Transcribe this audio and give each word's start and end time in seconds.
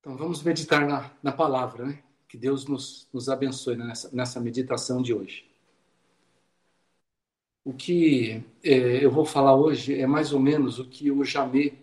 Então 0.00 0.16
vamos 0.16 0.42
meditar 0.42 0.86
na, 0.88 1.10
na 1.22 1.30
palavra, 1.30 1.84
né? 1.84 2.02
Que 2.26 2.38
Deus 2.38 2.64
nos, 2.64 3.06
nos 3.12 3.28
abençoe 3.28 3.76
nessa, 3.76 4.10
nessa 4.12 4.40
meditação 4.40 5.02
de 5.02 5.12
hoje. 5.12 5.44
O 7.62 7.74
que 7.74 8.42
é, 8.62 9.04
eu 9.04 9.10
vou 9.10 9.26
falar 9.26 9.54
hoje 9.54 10.00
é 10.00 10.06
mais 10.06 10.32
ou 10.32 10.40
menos 10.40 10.78
o 10.78 10.88
que 10.88 11.10
o 11.10 11.22
Jamê 11.22 11.74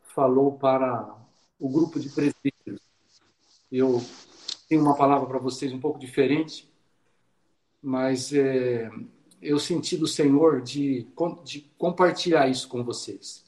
falou 0.00 0.58
para 0.58 1.16
o 1.60 1.68
grupo 1.68 2.00
de 2.00 2.08
presbíteros. 2.08 2.80
Eu 3.70 4.04
tenho 4.68 4.82
uma 4.82 4.96
palavra 4.96 5.28
para 5.28 5.38
vocês 5.38 5.72
um 5.72 5.78
pouco 5.78 6.00
diferente, 6.00 6.68
mas 7.80 8.32
é, 8.32 8.90
eu 9.40 9.60
senti 9.60 9.96
do 9.96 10.08
Senhor 10.08 10.60
de, 10.60 11.06
de 11.44 11.60
compartilhar 11.78 12.48
isso 12.48 12.66
com 12.66 12.82
vocês. 12.82 13.44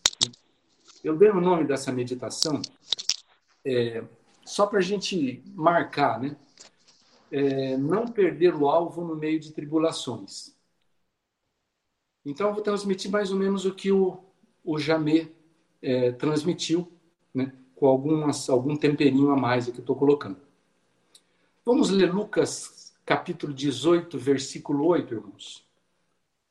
Eu 1.03 1.17
dei 1.17 1.31
o 1.31 1.41
nome 1.41 1.65
dessa 1.65 1.91
meditação 1.91 2.63
é, 3.65 4.05
só 4.45 4.67
para 4.67 4.79
a 4.79 4.83
gente 4.83 5.43
marcar, 5.55 6.21
né? 6.21 6.37
É, 7.31 7.77
não 7.77 8.09
perder 8.09 8.55
o 8.55 8.69
alvo 8.69 9.05
no 9.05 9.15
meio 9.15 9.39
de 9.39 9.53
tribulações. 9.53 10.55
Então, 12.25 12.49
eu 12.49 12.55
vou 12.55 12.63
transmitir 12.63 13.11
mais 13.11 13.31
ou 13.31 13.39
menos 13.39 13.65
o 13.65 13.75
que 13.75 13.93
o, 13.93 14.23
o 14.65 14.79
Jamê 14.79 15.33
é, 15.81 16.13
transmitiu, 16.13 16.93
né? 17.33 17.53
com 17.75 17.87
algumas, 17.87 18.51
algum 18.51 18.77
temperinho 18.77 19.31
a 19.31 19.37
mais 19.37 19.67
que 19.67 19.79
eu 19.79 19.81
estou 19.81 19.97
colocando. 19.97 20.39
Vamos 21.65 21.89
ler 21.89 22.13
Lucas 22.13 22.93
capítulo 23.07 23.55
18, 23.55 24.19
versículo 24.19 24.87
8, 24.87 25.15
irmãos. 25.15 25.67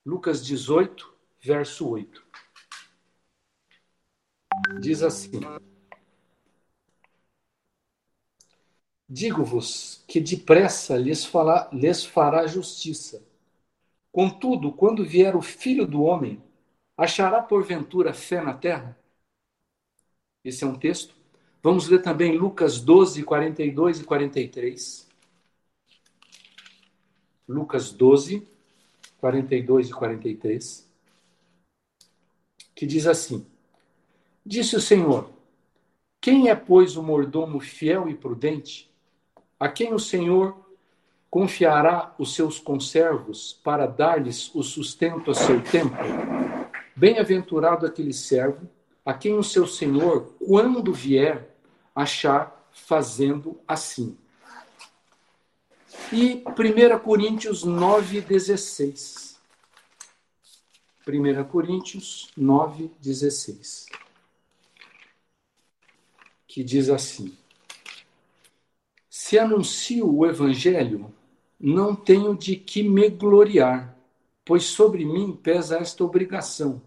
Lucas 0.06 0.44
18, 0.46 1.14
verso 1.42 1.88
8. 1.88 2.24
Diz 4.82 5.04
assim: 5.04 5.40
Digo-vos 9.12 10.04
que 10.08 10.20
depressa 10.20 10.96
lhes, 10.96 11.28
lhes 11.74 12.06
fará 12.06 12.46
justiça. 12.46 13.26
Contudo, 14.12 14.72
quando 14.72 15.04
vier 15.04 15.36
o 15.36 15.42
filho 15.42 15.88
do 15.88 16.04
homem, 16.04 16.40
achará 16.96 17.42
porventura 17.42 18.14
fé 18.14 18.40
na 18.40 18.54
terra? 18.54 18.96
Esse 20.44 20.64
é 20.64 20.68
um 20.68 20.78
texto. 20.78 21.16
Vamos 21.64 21.88
ler 21.88 22.04
também 22.04 22.38
Lucas 22.38 22.80
12, 22.80 23.24
42 23.24 24.02
e 24.02 24.04
43. 24.04 25.10
Lucas 27.48 27.92
12, 27.92 28.48
42 29.20 29.90
e 29.90 29.92
43. 29.92 30.88
Que 32.76 32.86
diz 32.86 33.08
assim: 33.08 33.44
Disse 34.46 34.76
o 34.76 34.82
Senhor: 34.82 35.32
Quem 36.22 36.50
é, 36.50 36.56
pois, 36.56 36.96
o 36.96 37.02
mordomo 37.02 37.60
fiel 37.60 38.08
e 38.08 38.14
prudente? 38.14 38.89
A 39.60 39.68
quem 39.68 39.94
o 39.94 40.00
Senhor 40.00 40.56
confiará 41.30 42.16
os 42.18 42.34
seus 42.34 42.60
conservos 42.60 43.60
para 43.64 43.86
dar-lhes 43.86 44.54
o 44.56 44.64
sustento 44.64 45.30
a 45.30 45.36
seu 45.36 45.62
tempo? 45.62 45.96
Bem-aventurado 46.96 47.86
aquele 47.86 48.14
servo 48.14 48.70
a 49.06 49.14
quem 49.14 49.38
o 49.38 49.44
seu 49.44 49.66
Senhor, 49.66 50.36
quando 50.40 50.94
vier, 50.94 51.56
achar 51.96 52.68
fazendo 52.72 53.60
assim. 53.68 54.18
E 56.12 56.44
1 56.46 57.00
Coríntios 57.00 57.66
9,16. 57.66 59.36
1 61.08 61.44
Coríntios 61.46 62.30
9,16. 62.38 63.88
Que 66.48 66.64
diz 66.64 66.90
assim: 66.90 67.36
se 69.30 69.38
anuncio 69.38 70.12
o 70.12 70.26
evangelho, 70.26 71.14
não 71.60 71.96
tenho 71.96 72.36
de 72.36 72.56
que 72.56 72.82
me 72.82 73.12
gloriar, 73.12 73.96
pois 74.44 74.64
sobre 74.64 75.06
mim 75.06 75.36
pesa 75.36 75.78
esta 75.78 76.04
obrigação. 76.04 76.82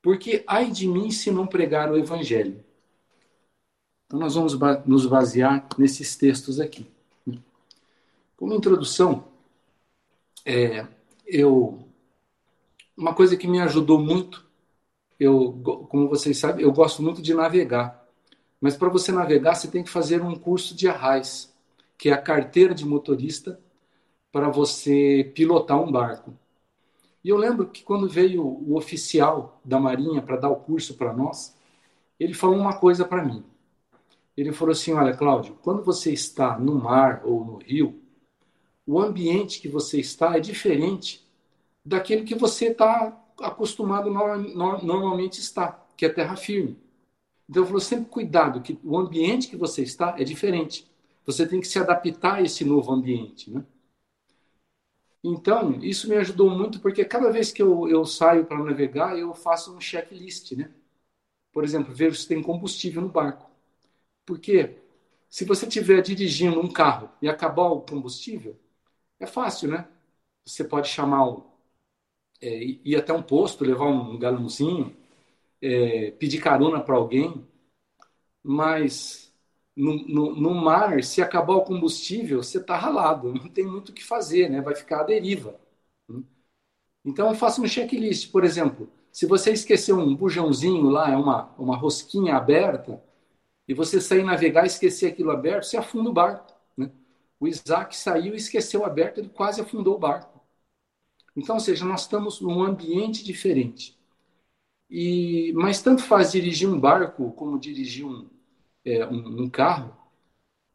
Porque 0.00 0.42
ai 0.46 0.70
de 0.70 0.88
mim 0.88 1.10
se 1.10 1.30
não 1.30 1.46
pregar 1.46 1.92
o 1.92 1.98
evangelho. 1.98 2.64
Então 4.06 4.18
nós 4.18 4.34
vamos 4.34 4.54
nos 4.86 5.04
basear 5.04 5.68
nesses 5.76 6.16
textos 6.16 6.58
aqui. 6.58 6.90
Como 8.38 8.54
introdução, 8.54 9.28
é, 10.46 10.88
eu 11.26 11.86
uma 12.96 13.14
coisa 13.14 13.36
que 13.36 13.46
me 13.46 13.60
ajudou 13.60 13.98
muito, 13.98 14.46
eu, 15.20 15.60
como 15.90 16.08
vocês 16.08 16.38
sabem, 16.38 16.64
eu 16.64 16.72
gosto 16.72 17.02
muito 17.02 17.20
de 17.20 17.34
navegar. 17.34 18.03
Mas 18.64 18.78
para 18.78 18.88
você 18.88 19.12
navegar, 19.12 19.54
você 19.54 19.68
tem 19.68 19.84
que 19.84 19.90
fazer 19.90 20.22
um 20.22 20.34
curso 20.34 20.74
de 20.74 20.88
arrais, 20.88 21.54
que 21.98 22.08
é 22.08 22.14
a 22.14 22.22
carteira 22.22 22.74
de 22.74 22.82
motorista 22.82 23.60
para 24.32 24.48
você 24.48 25.30
pilotar 25.34 25.78
um 25.78 25.92
barco. 25.92 26.32
E 27.22 27.28
eu 27.28 27.36
lembro 27.36 27.66
que 27.66 27.82
quando 27.82 28.08
veio 28.08 28.42
o 28.42 28.74
oficial 28.74 29.60
da 29.62 29.78
Marinha 29.78 30.22
para 30.22 30.38
dar 30.38 30.48
o 30.48 30.56
curso 30.56 30.94
para 30.94 31.12
nós, 31.12 31.54
ele 32.18 32.32
falou 32.32 32.56
uma 32.56 32.78
coisa 32.78 33.04
para 33.04 33.22
mim. 33.22 33.44
Ele 34.34 34.50
falou 34.50 34.72
assim: 34.72 34.94
Olha, 34.94 35.14
Cláudio, 35.14 35.58
quando 35.60 35.82
você 35.82 36.10
está 36.10 36.58
no 36.58 36.74
mar 36.74 37.20
ou 37.22 37.44
no 37.44 37.58
rio, 37.58 38.00
o 38.86 38.98
ambiente 38.98 39.60
que 39.60 39.68
você 39.68 40.00
está 40.00 40.38
é 40.38 40.40
diferente 40.40 41.22
daquele 41.84 42.22
que 42.22 42.34
você 42.34 42.68
está 42.68 43.14
acostumado 43.40 44.10
normalmente 44.10 45.38
estar, 45.38 45.86
que 45.98 46.06
é 46.06 46.08
terra 46.08 46.34
firme. 46.34 46.82
Então, 47.48 47.62
eu 47.62 47.66
falo 47.66 47.80
sempre 47.80 48.06
cuidado, 48.10 48.62
que 48.62 48.78
o 48.84 48.98
ambiente 48.98 49.48
que 49.48 49.56
você 49.56 49.82
está 49.82 50.14
é 50.18 50.24
diferente. 50.24 50.90
Você 51.26 51.46
tem 51.46 51.60
que 51.60 51.66
se 51.68 51.78
adaptar 51.78 52.36
a 52.36 52.42
esse 52.42 52.64
novo 52.64 52.92
ambiente, 52.92 53.50
né? 53.50 53.64
Então, 55.22 55.82
isso 55.82 56.08
me 56.08 56.16
ajudou 56.16 56.50
muito, 56.50 56.80
porque 56.80 57.04
cada 57.04 57.30
vez 57.30 57.50
que 57.50 57.62
eu, 57.62 57.88
eu 57.88 58.04
saio 58.04 58.44
para 58.44 58.62
navegar, 58.62 59.18
eu 59.18 59.34
faço 59.34 59.74
um 59.74 59.80
checklist, 59.80 60.52
né? 60.52 60.70
Por 61.52 61.64
exemplo, 61.64 61.94
vejo 61.94 62.16
se 62.16 62.28
tem 62.28 62.42
combustível 62.42 63.02
no 63.02 63.08
barco. 63.10 63.50
Porque 64.26 64.76
se 65.30 65.44
você 65.44 65.66
estiver 65.66 66.02
dirigindo 66.02 66.60
um 66.60 66.68
carro 66.72 67.10
e 67.22 67.28
acabar 67.28 67.66
o 67.68 67.82
combustível, 67.82 68.56
é 69.20 69.26
fácil, 69.26 69.70
né? 69.70 69.88
Você 70.46 70.64
pode 70.64 70.88
chamar, 70.88 71.28
o, 71.28 71.46
é, 72.40 72.64
ir 72.64 72.96
até 72.96 73.12
um 73.12 73.22
posto, 73.22 73.64
levar 73.64 73.86
um 73.86 74.18
galãozinho, 74.18 74.94
é, 75.64 76.10
pedir 76.12 76.40
carona 76.40 76.78
para 76.80 76.94
alguém, 76.94 77.46
mas 78.42 79.32
no, 79.74 79.96
no, 80.06 80.36
no, 80.36 80.54
mar, 80.54 81.02
se 81.02 81.22
acabar 81.22 81.54
o 81.54 81.64
combustível, 81.64 82.42
você 82.42 82.58
está 82.58 82.76
ralado, 82.76 83.32
não 83.34 83.48
tem 83.48 83.66
muito 83.66 83.88
o 83.88 83.92
que 83.92 84.04
fazer, 84.04 84.50
né? 84.50 84.60
vai 84.60 84.74
ficar 84.74 85.00
à 85.00 85.04
deriva. 85.04 85.58
Então, 87.04 87.34
faça 87.34 87.60
um 87.60 87.66
checklist, 87.66 88.30
por 88.30 88.44
exemplo, 88.44 88.90
se 89.12 89.26
você 89.26 89.52
esqueceu 89.52 89.98
um 89.98 90.14
bujãozinho 90.14 90.88
lá, 90.90 91.10
é 91.10 91.16
uma, 91.16 91.54
uma 91.58 91.76
rosquinha 91.76 92.36
aberta, 92.36 93.02
e 93.66 93.72
você 93.74 94.00
sair 94.00 94.22
navegar 94.24 94.64
e 94.64 94.66
esquecer 94.66 95.06
aquilo 95.06 95.30
aberto, 95.30 95.64
você 95.64 95.76
afunda 95.78 96.10
o 96.10 96.12
barco. 96.12 96.52
Né? 96.76 96.90
O 97.40 97.48
Isaac 97.48 97.96
saiu 97.96 98.34
e 98.34 98.36
esqueceu 98.36 98.84
aberto, 98.84 99.18
ele 99.18 99.30
quase 99.30 99.60
afundou 99.60 99.96
o 99.96 99.98
barco. 99.98 100.40
Então, 101.36 101.56
ou 101.56 101.60
seja, 101.60 101.84
nós 101.84 102.02
estamos 102.02 102.40
num 102.40 102.62
ambiente 102.62 103.24
diferente. 103.24 103.98
E, 104.90 105.52
mas 105.54 105.82
tanto 105.82 106.02
faz 106.02 106.32
dirigir 106.32 106.68
um 106.68 106.78
barco 106.78 107.32
como 107.32 107.58
dirigir 107.58 108.06
um, 108.06 108.28
é, 108.84 109.06
um, 109.06 109.42
um, 109.42 109.50
carro, 109.50 109.96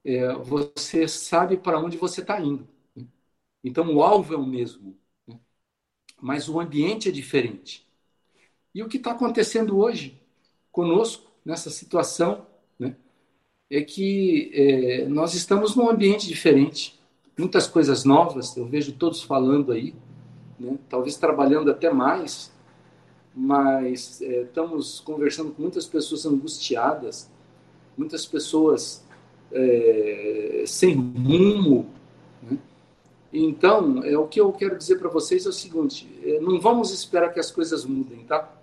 é, 0.04 0.34
você 0.36 1.08
sabe 1.08 1.58
para 1.58 1.80
onde 1.80 1.98
você 1.98 2.22
está 2.22 2.40
indo. 2.42 2.68
Né? 2.96 3.06
Então 3.64 3.94
o 3.96 4.04
alvo 4.04 4.34
é 4.34 4.38
o 4.38 4.46
mesmo, 4.46 4.98
né? 5.28 5.40
mas 6.22 6.50
o 6.50 6.60
ambiente 6.60 7.10
é 7.10 7.12
diferente. 7.12 7.88
E 8.74 8.84
o 8.84 8.90
que 8.90 8.98
está 8.98 9.12
acontecendo 9.12 9.78
hoje 9.78 10.22
conosco, 10.72 11.32
nessa 11.44 11.70
situação, 11.70 12.46
né, 12.78 12.96
é 13.70 13.82
que 13.82 14.52
é, 14.54 15.08
nós 15.08 15.34
estamos 15.34 15.76
num 15.76 15.90
ambiente 15.90 16.28
diferente. 16.28 17.00
Muitas 17.38 17.68
coisas 17.68 18.04
novas, 18.04 18.56
eu 18.58 18.66
vejo 18.68 18.94
todos 18.94 19.24
falando 19.24 19.72
aí, 19.72 19.96
né, 20.60 20.78
talvez 20.90 21.18
trabalhando 21.18 21.72
até 21.72 21.92
mais 21.92 22.52
mas 23.40 24.22
é, 24.22 24.42
estamos 24.42 25.00
conversando 25.00 25.52
com 25.54 25.62
muitas 25.62 25.86
pessoas 25.86 26.26
angustiadas, 26.26 27.32
muitas 27.98 28.26
pessoas 28.26 29.02
é, 29.50 30.66
sem 30.68 30.94
rumo. 30.94 31.90
Né? 32.44 32.58
Então, 33.32 34.04
é, 34.04 34.18
o 34.18 34.28
que 34.28 34.42
eu 34.42 34.52
quero 34.52 34.78
dizer 34.78 35.00
para 35.00 35.08
vocês 35.08 35.46
é 35.46 35.50
o 35.50 35.54
seguinte: 35.54 36.06
é, 36.22 36.42
não 36.42 36.60
vamos 36.60 36.92
esperar 36.92 37.32
que 37.32 37.40
as 37.40 37.50
coisas 37.50 37.86
mudem, 37.86 38.26
tá? 38.26 38.54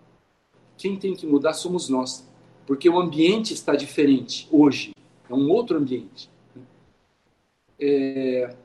Quem 0.76 0.99
tem 0.99 1.17
que 1.17 1.26
mudar 1.26 1.55
somos 1.55 1.88
nós, 1.88 2.28
porque 2.67 2.87
o 2.87 3.00
ambiente 3.00 3.55
está 3.55 3.75
diferente 3.75 4.46
hoje, 4.52 4.93
é 5.26 5.32
um 5.32 5.50
outro 5.50 5.78
ambiente. 5.78 6.28
Né? 6.55 6.62
É, 7.81 8.56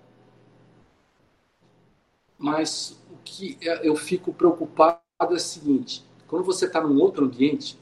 mas 2.38 3.02
o 3.10 3.16
que 3.24 3.58
é, 3.62 3.88
eu 3.88 3.96
fico 3.96 4.34
preocupado 4.34 5.00
é 5.29 5.35
o 5.35 5.39
seguinte: 5.39 6.03
quando 6.27 6.44
você 6.44 6.65
está 6.65 6.81
num 6.81 7.00
outro 7.00 7.25
ambiente, 7.25 7.77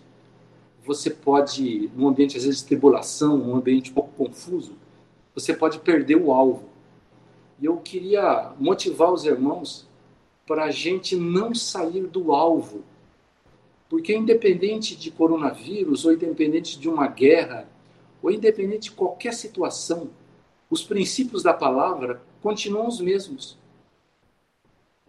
você 0.83 1.09
pode, 1.12 1.91
num 1.95 2.07
ambiente 2.07 2.36
às 2.36 2.44
vezes 2.44 2.62
de 2.62 2.65
tribulação, 2.65 3.39
um 3.39 3.56
ambiente 3.56 3.91
um 3.91 3.94
pouco 3.94 4.12
confuso, 4.18 4.74
você 5.36 5.53
pode 5.53 5.80
perder 5.80 6.15
o 6.15 6.31
alvo. 6.31 6.68
E 7.62 7.65
eu 7.65 7.77
queria 7.77 8.53
motivar 8.59 9.12
os 9.12 9.24
irmãos 9.24 9.88
para 10.47 10.63
a 10.63 10.71
gente 10.71 11.15
não 11.15 11.53
sair 11.53 12.07
do 12.07 12.33
alvo. 12.33 12.83
Porque 13.88 14.15
independente 14.15 14.95
de 14.95 15.12
coronavírus, 15.12 16.06
ou 16.06 16.13
independente 16.13 16.80
de 16.80 16.89
uma 16.89 17.07
guerra, 17.07 17.69
ou 18.19 18.31
independente 18.31 18.89
de 18.89 18.92
qualquer 18.92 19.33
situação, 19.33 20.09
os 20.71 20.83
princípios 20.83 21.44
da 21.44 21.53
palavra 21.53 22.19
continuam 22.42 22.88
os 22.88 23.00
mesmos. 23.00 23.58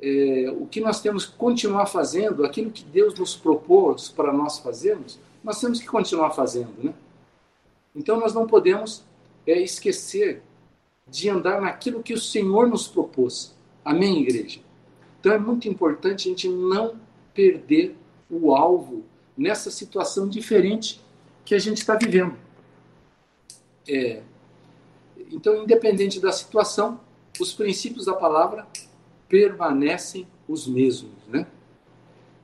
É, 0.03 0.51
o 0.59 0.67
que 0.67 0.81
nós 0.81 1.01
temos 1.01 1.27
que 1.27 1.37
continuar 1.37 1.87
fazendo, 1.87 2.45
aquilo 2.45 2.71
que 2.71 2.83
Deus 2.85 3.19
nos 3.19 3.37
propôs 3.37 4.09
para 4.09 4.33
nós 4.33 4.59
fazermos, 4.59 5.19
nós 5.45 5.61
temos 5.61 5.81
que 5.81 5.87
continuar 5.87 6.31
fazendo, 6.31 6.73
né? 6.83 6.95
Então 7.95 8.19
nós 8.19 8.33
não 8.33 8.47
podemos 8.47 9.05
é, 9.47 9.61
esquecer 9.61 10.43
de 11.07 11.29
andar 11.29 11.61
naquilo 11.61 12.03
que 12.03 12.15
o 12.15 12.21
Senhor 12.21 12.69
nos 12.69 12.87
propôs. 12.87 13.55
Amém, 13.85 14.23
igreja? 14.23 14.61
Então 15.19 15.33
é 15.33 15.39
muito 15.39 15.69
importante 15.69 16.29
a 16.29 16.31
gente 16.31 16.49
não 16.49 16.97
perder 17.35 17.97
o 18.31 18.55
alvo 18.55 19.05
nessa 19.37 19.71
situação 19.71 20.29
diferente 20.29 21.01
que 21.45 21.55
a 21.55 21.59
gente 21.59 21.79
está 21.79 21.97
vivendo. 21.97 22.37
É, 23.89 24.23
então, 25.31 25.63
independente 25.63 26.21
da 26.21 26.33
situação, 26.33 27.01
os 27.39 27.53
princípios 27.53 28.07
da 28.07 28.15
palavra 28.15 28.67
permanecem 29.31 30.27
os 30.49 30.67
mesmos. 30.67 31.13
Né? 31.29 31.47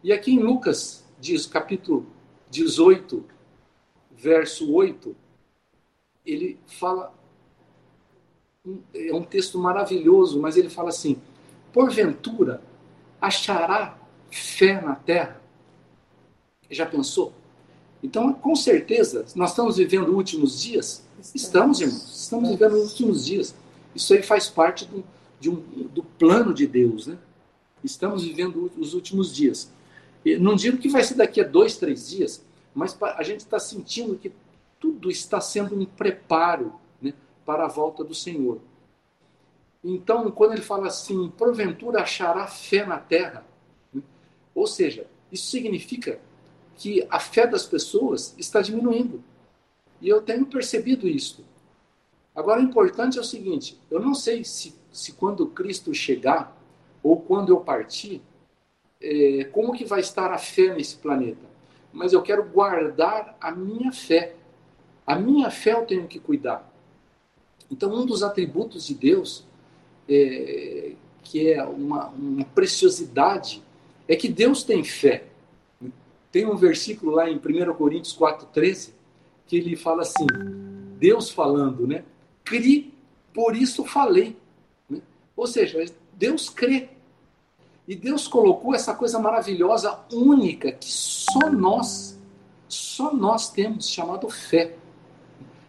E 0.03 0.13
aqui 0.13 0.33
em 0.33 0.39
Lucas, 0.39 1.05
diz, 1.21 1.45
capítulo 1.45 2.07
18, 2.49 3.25
verso 4.13 4.73
8, 4.73 5.15
ele 6.25 6.59
fala 6.67 7.13
é 8.95 9.15
um 9.15 9.23
texto 9.23 9.59
maravilhoso, 9.59 10.41
mas 10.41 10.57
ele 10.57 10.69
fala 10.69 10.89
assim: 10.89 11.17
porventura 11.73 12.61
achará 13.21 13.97
fé 14.31 14.81
na 14.81 14.97
terra? 14.97 15.41
Já 16.69 16.85
pensou? 16.85 17.33
Então, 18.03 18.33
com 18.33 18.57
certeza, 18.57 19.25
nós 19.37 19.51
estamos 19.51 19.77
vivendo 19.77 20.15
últimos 20.15 20.61
dias? 20.61 21.05
Estamos, 21.35 21.81
irmãos, 21.81 22.23
estamos 22.23 22.49
vivendo 22.51 22.75
os 22.75 22.91
últimos 22.91 23.25
dias. 23.25 23.55
Isso 23.95 24.13
aí 24.13 24.23
faz 24.23 24.49
parte 24.49 24.85
do, 24.85 25.05
de 25.39 25.51
um, 25.51 25.57
do 25.93 26.03
plano 26.03 26.53
de 26.53 26.67
Deus, 26.67 27.07
né? 27.07 27.19
Estamos 27.85 28.25
vivendo 28.25 28.71
os 28.79 28.95
últimos 28.95 29.35
dias. 29.35 29.71
não 30.41 30.57
digo 30.57 30.79
que 30.79 30.89
vai 30.89 31.05
ser 31.05 31.15
daqui 31.15 31.41
a 31.41 31.45
dois, 31.45 31.77
três 31.77 32.09
dias, 32.09 32.45
mas 32.75 32.97
a 33.01 33.23
gente 33.23 33.41
está 33.41 33.59
sentindo 33.59 34.17
que 34.17 34.33
tudo 34.81 35.11
está 35.11 35.41
sendo 35.41 35.79
um 35.79 35.85
preparo 35.85 36.75
para 37.47 37.65
a 37.65 37.69
volta 37.69 38.03
do 38.03 38.15
Senhor. 38.15 38.61
Então, 39.83 40.29
quando 40.33 40.53
ele 40.53 40.63
fala 40.63 40.89
assim, 40.89 41.31
porventura 41.31 42.03
achará 42.03 42.49
fé 42.49 42.85
na 42.85 42.99
terra, 42.99 43.47
né? 43.95 44.03
ou 44.53 44.67
seja, 44.67 45.07
isso 45.31 45.49
significa 45.49 46.19
que 46.77 47.07
a 47.09 47.21
fé 47.21 47.47
das 47.47 47.65
pessoas 47.65 48.35
está 48.37 48.61
diminuindo. 48.61 49.23
E 50.01 50.09
eu 50.09 50.21
tenho 50.21 50.45
percebido 50.45 51.07
isso. 51.07 51.45
Agora, 52.35 52.61
o 52.61 52.65
importante 52.65 53.17
é 53.17 53.21
o 53.21 53.25
seguinte: 53.25 53.81
eu 53.91 54.01
não 54.01 54.15
sei 54.15 54.45
se, 54.45 54.75
se 54.97 55.13
quando 55.13 55.47
Cristo 55.47 55.95
chegar, 55.95 56.57
ou 57.03 57.21
quando 57.21 57.51
eu 57.51 57.61
partir, 57.61 58.23
é, 59.01 59.45
como 59.53 59.73
que 59.73 59.85
vai 59.85 60.01
estar 60.01 60.33
a 60.33 60.39
fé 60.39 60.75
nesse 60.75 60.97
planeta. 60.97 61.47
Mas 61.93 62.13
eu 62.13 62.23
quero 62.23 62.45
guardar 62.45 63.37
a 63.41 63.53
minha 63.53 63.93
fé. 63.93 64.35
A 65.07 65.17
minha 65.17 65.51
fé 65.51 65.73
eu 65.73 65.87
tenho 65.87 66.07
que 66.07 66.19
cuidar. 66.19 66.73
Então, 67.71 67.93
um 67.95 68.07
dos 68.07 68.23
atributos 68.23 68.87
de 68.87 68.95
Deus, 68.95 69.45
é, 70.09 70.93
que 71.23 71.53
é 71.53 71.63
uma, 71.65 72.09
uma 72.09 72.45
preciosidade, 72.45 73.63
é 74.09 74.17
que 74.17 74.29
Deus 74.29 74.63
tem 74.63 74.83
fé. 74.83 75.25
Tem 76.33 76.47
um 76.47 76.57
versículo 76.57 77.13
lá 77.13 77.31
em 77.31 77.37
1 77.37 77.75
Coríntios 77.75 78.17
4,13 78.17 78.93
que 79.47 79.57
ele 79.57 79.77
fala 79.77 80.03
assim: 80.03 80.27
Deus 80.99 81.31
falando, 81.31 81.87
né? 81.87 82.05
Cri, 82.45 82.93
por 83.33 83.57
isso 83.57 83.85
falei. 83.85 84.37
Ou 85.37 85.47
seja, 85.47 85.85
Deus 86.15 86.49
crê. 86.49 86.89
E 87.87 87.95
Deus 87.95 88.27
colocou 88.27 88.75
essa 88.75 88.95
coisa 88.95 89.19
maravilhosa, 89.19 90.01
única, 90.11 90.73
que 90.73 90.87
só 90.87 91.51
nós, 91.51 92.19
só 92.67 93.13
nós 93.13 93.51
temos, 93.51 93.89
chamado 93.89 94.29
fé. 94.29 94.75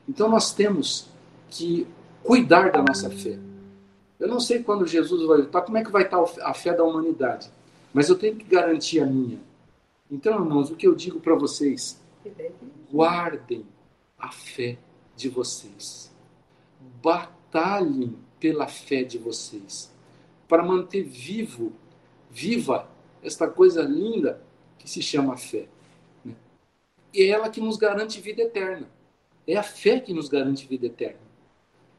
Então 0.10 0.28
nós 0.28 0.52
temos 0.52 1.08
que 1.50 1.86
cuidar 2.24 2.72
da 2.72 2.82
nossa 2.82 3.10
fé. 3.10 3.38
Eu 4.20 4.28
não 4.28 4.40
sei 4.40 4.64
quando 4.64 4.88
Jesus 4.88 5.28
vai 5.28 5.38
voltar, 5.38 5.62
como 5.62 5.78
é 5.78 5.84
que 5.84 5.92
vai 5.92 6.04
estar 6.04 6.24
a 6.42 6.54
fé 6.54 6.74
da 6.74 6.84
humanidade, 6.84 7.52
mas 7.94 8.10
eu 8.10 8.18
tenho 8.18 8.36
que 8.36 8.46
garantir 8.46 9.00
a 9.00 9.06
minha. 9.06 9.40
Então, 10.10 10.34
irmãos, 10.34 10.72
o 10.72 10.76
que 10.76 10.88
eu 10.88 10.96
digo 10.96 11.20
para 11.20 11.36
vocês, 11.36 12.02
guardem 12.92 13.66
a 14.18 14.32
fé 14.32 14.78
de 15.16 15.30
vocês. 15.30 16.12
Batalhem 17.04 18.16
pela 18.40 18.68
fé 18.68 19.04
de 19.04 19.18
vocês, 19.18 19.92
para 20.48 20.64
manter 20.64 21.04
vivo, 21.04 21.74
viva 22.30 22.90
esta 23.24 23.48
coisa 23.48 23.82
linda 23.82 24.42
que 24.78 24.90
se 24.90 25.02
chama 25.02 25.38
fé. 25.38 25.68
Né? 26.24 26.36
E 27.14 27.24
é 27.24 27.28
ela 27.30 27.50
que 27.50 27.60
nos 27.60 27.78
garante 27.78 28.22
vida 28.22 28.42
eterna. 28.44 28.90
É 29.46 29.56
a 29.56 29.64
fé 29.64 30.00
que 30.00 30.14
nos 30.14 30.30
garante 30.30 30.68
vida 30.68 30.86
eterna 30.86 31.28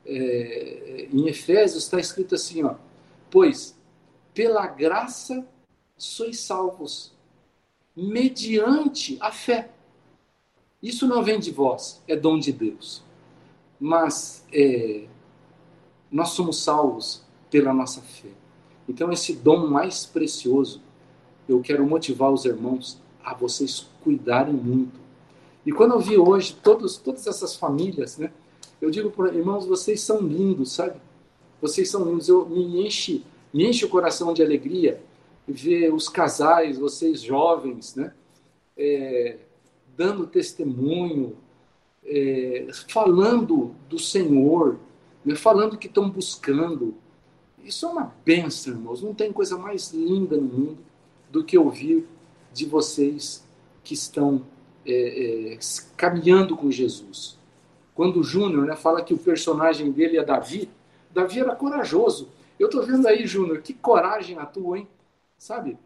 é, 0.09 1.09
em 1.13 1.29
Efésios 1.29 1.85
está 1.85 2.01
escrito 2.01 2.35
assim, 2.35 2.65
ó, 2.65 2.75
pois 3.31 3.77
pela 4.33 4.67
graça 4.67 5.47
sois 5.97 6.41
salvos, 6.41 7.13
mediante 7.95 9.19
a 9.21 9.31
fé. 9.31 9.71
Isso 10.83 11.07
não 11.07 11.23
vem 11.23 11.39
de 11.39 11.51
vós, 11.51 12.03
é 12.07 12.17
dom 12.17 12.39
de 12.39 12.53
Deus. 12.53 13.03
Mas 13.81 14.47
é, 14.53 15.07
nós 16.11 16.31
somos 16.31 16.63
salvos 16.63 17.23
pela 17.51 17.73
nossa 17.73 18.01
fé. 18.01 18.29
Então, 18.89 19.13
esse 19.13 19.35
dom 19.35 19.67
mais 19.67 20.07
precioso, 20.07 20.81
eu 21.49 21.61
quero 21.61 21.87
motivar 21.87 22.31
os 22.31 22.45
irmãos 22.45 22.99
a 23.23 23.35
vocês 23.35 23.87
cuidarem 24.03 24.55
muito. 24.55 24.99
E 25.65 25.73
quando 25.73 25.93
eu 25.93 26.01
vi 26.01 26.17
hoje 26.17 26.57
todos, 26.63 26.97
todas 26.97 27.27
essas 27.27 27.55
famílias, 27.55 28.17
né? 28.17 28.33
Eu 28.81 28.91
digo 28.91 29.11
para 29.11 29.35
irmãos, 29.35 29.67
vocês 29.67 30.01
são 30.01 30.21
lindos, 30.21 30.73
sabe? 30.73 30.99
Vocês 31.61 31.91
são 31.91 32.05
lindos. 32.05 32.29
Eu 32.29 32.47
me 32.49 32.87
enche, 32.87 33.25
me 33.53 33.69
enche 33.69 33.85
o 33.85 33.89
coração 33.89 34.33
de 34.33 34.43
alegria 34.43 35.03
ver 35.47 35.93
os 35.93 36.09
casais, 36.09 36.79
vocês 36.79 37.23
jovens, 37.23 37.95
né? 37.95 38.13
É, 38.77 39.39
dando 39.97 40.27
testemunho, 40.27 41.37
é, 42.05 42.69
falando 42.89 43.75
do 43.89 43.99
Senhor? 43.99 44.79
Falando 45.37 45.79
que 45.79 45.87
estão 45.87 46.09
buscando. 46.09 46.95
Isso 47.63 47.87
é 47.87 47.89
uma 47.89 48.15
benção, 48.25 48.75
irmãos. 48.75 49.03
Não 49.03 49.15
tem 49.15 49.33
coisa 49.33 49.59
mais 49.59 49.93
linda 49.93 50.37
no 50.37 50.43
mundo 50.43 50.79
do 51.31 51.45
que 51.45 51.59
ouvir 51.59 52.07
de 52.53 52.65
vocês 52.67 53.47
que 53.85 53.95
estão 53.95 54.45
é, 54.87 55.55
é 55.55 55.59
caminhando 55.97 56.57
com 56.57 56.71
Jesus. 56.71 57.39
Quando 57.95 58.21
o 58.21 58.23
Júnior 58.23 58.65
né, 58.67 58.77
fala 58.77 59.03
que 59.03 59.13
o 59.13 59.19
personagem 59.19 59.91
dele 59.91 60.19
é 60.19 60.25
Davi, 60.25 60.71
Davi 61.13 61.41
era 61.41 61.55
corajoso. 61.57 62.29
Eu 62.59 62.67
estou 62.67 62.83
vendo 62.85 63.07
aí, 63.07 63.27
Júnior, 63.27 63.61
que 63.61 63.75
coragem 63.75 64.39
a 64.39 64.47
tua, 64.47 64.79
hein? 64.79 64.89
Sabe? 65.37 65.77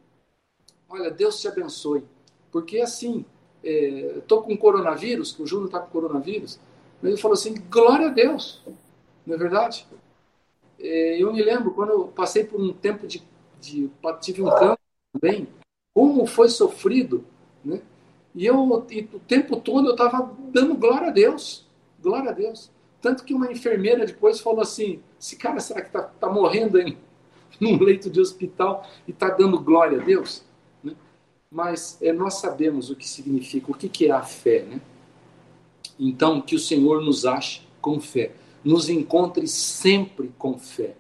Olha, 0.89 1.11
Deus 1.11 1.41
te 1.41 1.49
abençoe. 1.49 2.05
Porque 2.51 2.81
assim, 2.81 3.25
estou 3.63 4.41
é, 4.41 4.45
com 4.45 4.57
coronavírus, 4.57 5.33
que 5.33 5.43
o 5.43 5.47
Júnior 5.47 5.69
está 5.69 5.81
com 5.81 5.91
coronavírus, 5.91 6.61
ele 7.03 7.17
falou 7.17 7.35
assim, 7.35 7.55
glória 7.71 8.09
a 8.09 8.11
Deus. 8.11 8.63
Não 9.27 9.35
é 9.35 9.39
verdade? 9.39 9.87
É, 10.79 11.23
eu 11.23 11.33
me 11.33 11.43
lembro 11.43 11.73
quando 11.73 11.91
eu 11.91 12.09
passei 12.09 12.45
por 12.45 12.61
um 12.61 12.73
tempo 12.73 13.07
de, 13.07 13.23
de 13.61 13.91
tive 14.21 14.43
um 14.43 14.51
câncer 14.51 14.79
também, 15.13 15.49
como 15.95 16.27
foi 16.27 16.49
sofrido, 16.49 17.25
né? 17.65 17.81
E 18.35 18.47
eu 18.47 18.57
e 18.91 19.09
o 19.13 19.21
tempo 19.21 19.57
todo 19.61 19.89
eu 19.89 19.93
estava 19.93 20.35
dando 20.49 20.75
glória 20.75 21.09
a 21.09 21.13
Deus. 21.13 21.67
Glória 22.03 22.31
a 22.31 22.33
Deus. 22.33 22.71
Tanto 23.01 23.25
que 23.25 23.35
uma 23.35 23.51
enfermeira 23.53 24.07
depois 24.07 24.41
falou 24.41 24.63
assim: 24.63 25.01
esse 25.21 25.37
cara 25.37 25.61
será 25.61 25.83
que 25.83 25.89
está 25.89 26.03
tá 26.03 26.31
morrendo 26.31 26.81
em 26.81 26.97
num 27.61 27.79
leito 27.79 28.09
de 28.09 28.21
hospital 28.21 28.89
e 29.07 29.11
está 29.11 29.29
dando 29.29 29.61
glória 29.61 30.01
a 30.01 30.05
Deus? 30.05 30.43
Né? 30.83 30.95
Mas 31.51 31.99
é, 32.01 32.13
nós 32.13 32.35
sabemos 32.35 32.91
o 32.91 32.97
que 32.97 33.07
significa, 33.07 33.71
o 33.71 33.75
que, 33.75 33.89
que 33.89 34.07
é 34.07 34.11
a 34.11 34.23
fé. 34.23 34.63
Né? 34.63 34.81
Então, 35.99 36.41
que 36.41 36.57
o 36.57 36.59
Senhor 36.59 37.03
nos 37.03 37.27
ache 37.27 37.63
com 37.81 38.01
fé, 38.01 38.33
nos 38.65 38.89
encontre 38.89 39.47
sempre 39.47 40.33
com 40.39 40.59
fé. 40.59 40.97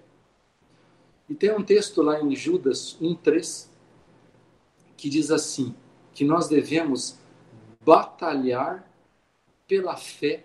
E 1.28 1.34
tem 1.34 1.50
um 1.50 1.62
texto 1.62 2.02
lá 2.02 2.20
em 2.20 2.34
Judas 2.34 2.96
1,3 3.00 3.68
que 4.96 5.08
diz 5.08 5.30
assim: 5.30 5.74
que 6.12 6.24
nós 6.24 6.48
devemos 6.48 7.18
batalhar 7.84 8.88
pela 9.66 9.96
fé 9.96 10.44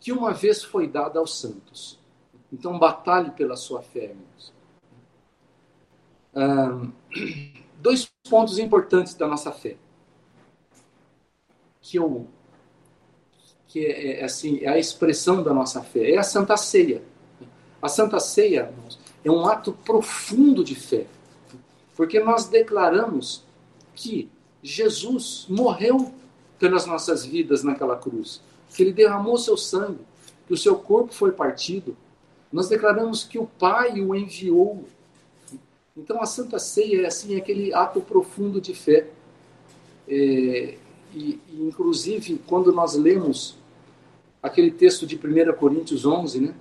que 0.00 0.12
uma 0.12 0.32
vez 0.32 0.62
foi 0.62 0.86
dada 0.86 1.18
aos 1.18 1.38
santos. 1.38 1.98
Então, 2.52 2.78
batalhe 2.78 3.30
pela 3.32 3.56
sua 3.56 3.82
fé, 3.82 4.04
irmãos. 4.04 4.54
Dois 7.80 8.10
pontos 8.28 8.58
importantes 8.58 9.14
da 9.14 9.26
nossa 9.26 9.52
fé. 9.52 9.76
Que, 11.80 11.98
eu, 11.98 12.28
que 13.68 13.84
é, 13.84 14.20
é, 14.20 14.24
assim, 14.24 14.60
é 14.62 14.68
a 14.68 14.78
expressão 14.78 15.42
da 15.42 15.52
nossa 15.52 15.82
fé. 15.82 16.12
É 16.12 16.18
a 16.18 16.22
Santa 16.22 16.56
Ceia. 16.56 17.02
A 17.80 17.88
Santa 17.88 18.18
Ceia, 18.18 18.72
é 19.24 19.30
um 19.30 19.46
ato 19.46 19.72
profundo 19.72 20.64
de 20.64 20.74
fé. 20.74 21.06
Porque 21.94 22.18
nós 22.18 22.46
declaramos 22.46 23.44
que 23.94 24.28
Jesus 24.62 25.46
morreu 25.48 26.12
pelas 26.58 26.86
nossas 26.86 27.24
vidas 27.24 27.62
naquela 27.62 27.96
cruz, 27.96 28.40
que 28.74 28.82
ele 28.82 28.92
derramou 28.92 29.38
seu 29.38 29.56
sangue, 29.56 30.00
que 30.46 30.54
o 30.54 30.56
seu 30.56 30.76
corpo 30.76 31.12
foi 31.12 31.30
partido. 31.32 31.96
Nós 32.52 32.68
declaramos 32.68 33.22
que 33.22 33.38
o 33.38 33.46
Pai 33.46 34.00
o 34.00 34.14
enviou. 34.14 34.84
Então 35.96 36.22
a 36.22 36.26
Santa 36.26 36.58
Ceia 36.58 37.02
é 37.02 37.06
assim 37.06 37.36
aquele 37.36 37.72
ato 37.74 38.00
profundo 38.00 38.60
de 38.60 38.74
fé. 38.74 39.08
É, 40.08 40.76
e, 41.14 41.40
e, 41.48 41.60
inclusive 41.60 42.40
quando 42.46 42.72
nós 42.72 42.94
lemos 42.94 43.57
aquele 44.42 44.70
texto 44.70 45.06
de 45.06 45.16
1 45.16 45.52
Coríntios 45.54 46.04
11, 46.04 46.40
né? 46.40 46.54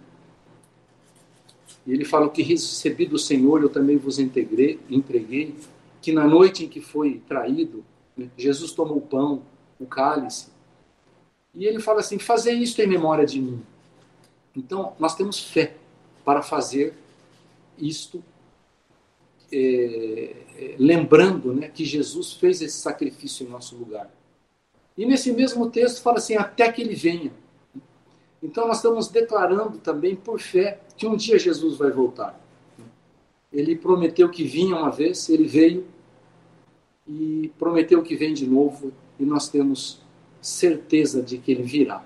E 1.86 1.93
ele 1.93 2.03
fala 2.03 2.29
que 2.29 2.41
recebi 2.41 3.05
do 3.05 3.17
Senhor 3.17 3.62
eu 3.62 3.69
também 3.69 3.98
vos 3.98 4.19
entreguei, 4.19 4.79
entreguei 4.89 5.55
que 6.01 6.12
na 6.12 6.27
noite 6.27 6.65
em 6.65 6.67
que 6.67 6.81
foi 6.81 7.22
traído, 7.27 7.84
né, 8.15 8.29
Jesus 8.38 8.72
tomou 8.72 8.98
o 8.98 9.01
pão, 9.01 9.41
o 9.79 9.86
cálice, 9.86 10.48
e 11.53 11.65
ele 11.65 11.79
fala 11.79 12.01
assim: 12.01 12.19
fazer 12.19 12.53
isto 12.53 12.81
em 12.81 12.88
memória 12.88 13.25
de 13.25 13.41
mim. 13.41 13.62
Então, 14.55 14.93
nós 15.00 15.15
temos 15.15 15.39
fé 15.39 15.75
para 16.25 16.41
fazer 16.41 16.93
isto, 17.77 18.24
é, 19.51 20.36
é, 20.55 20.75
lembrando 20.77 21.53
né, 21.53 21.69
que 21.69 21.86
Jesus 21.86 22.34
fez 22.34 22.62
esse 22.62 22.77
sacrifício 22.79 23.46
em 23.46 23.50
nosso 23.50 23.75
lugar. 23.75 24.12
E 24.98 25.05
nesse 25.05 25.31
mesmo 25.31 25.69
texto 25.69 26.01
fala 26.01 26.17
assim: 26.17 26.36
até 26.36 26.72
que 26.72 26.81
ele 26.81 26.96
venha. 26.96 27.31
Então, 28.41 28.67
nós 28.67 28.77
estamos 28.77 29.08
declarando 29.08 29.77
também 29.79 30.15
por 30.15 30.39
fé 30.39 30.79
que 30.96 31.08
um 31.08 31.15
dia 31.15 31.39
Jesus 31.39 31.77
vai 31.77 31.91
voltar. 31.91 32.39
Ele 33.51 33.75
prometeu 33.75 34.29
que 34.29 34.44
vinha 34.44 34.75
uma 34.75 34.91
vez, 34.91 35.29
ele 35.29 35.48
veio 35.48 35.88
e 37.08 37.51
prometeu 37.58 38.03
que 38.03 38.15
vem 38.15 38.34
de 38.34 38.46
novo, 38.46 38.91
e 39.20 39.25
nós 39.25 39.50
temos 39.50 40.01
certeza 40.41 41.22
de 41.22 41.38
que 41.38 41.51
ele 41.51 41.63
virá. 41.63 42.03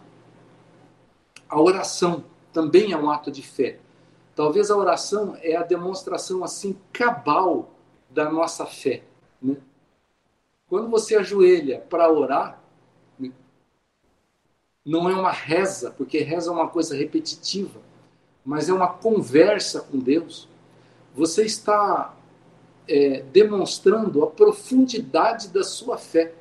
A 1.49 1.59
oração 1.59 2.23
também 2.53 2.91
é 2.91 2.97
um 2.97 3.09
ato 3.09 3.31
de 3.31 3.41
fé. 3.41 3.79
Talvez 4.35 4.71
a 4.71 4.77
oração 4.77 5.35
é 5.41 5.55
a 5.55 5.63
demonstração 5.63 6.43
assim 6.43 6.77
cabal 6.93 7.71
da 8.09 8.31
nossa 8.31 8.65
fé. 8.65 9.03
Né? 9.41 9.57
Quando 10.69 10.89
você 10.89 11.15
ajoelha 11.15 11.79
para 11.89 12.11
orar? 12.11 12.60
Não 14.85 15.09
é 15.09 15.15
uma 15.15 15.31
reza, 15.31 15.91
porque 15.91 16.19
reza 16.19 16.49
é 16.49 16.53
uma 16.53 16.67
coisa 16.67 16.95
repetitiva, 16.95 17.79
mas 18.43 18.69
é 18.69 18.73
uma 18.73 18.87
conversa 18.87 19.81
com 19.81 19.99
Deus. 19.99 20.47
Você 21.13 21.43
está 21.43 22.15
é, 22.87 23.21
demonstrando 23.31 24.23
a 24.23 24.27
profundidade 24.27 25.49
da 25.49 25.63
sua 25.63 25.97
fé. 25.97 26.33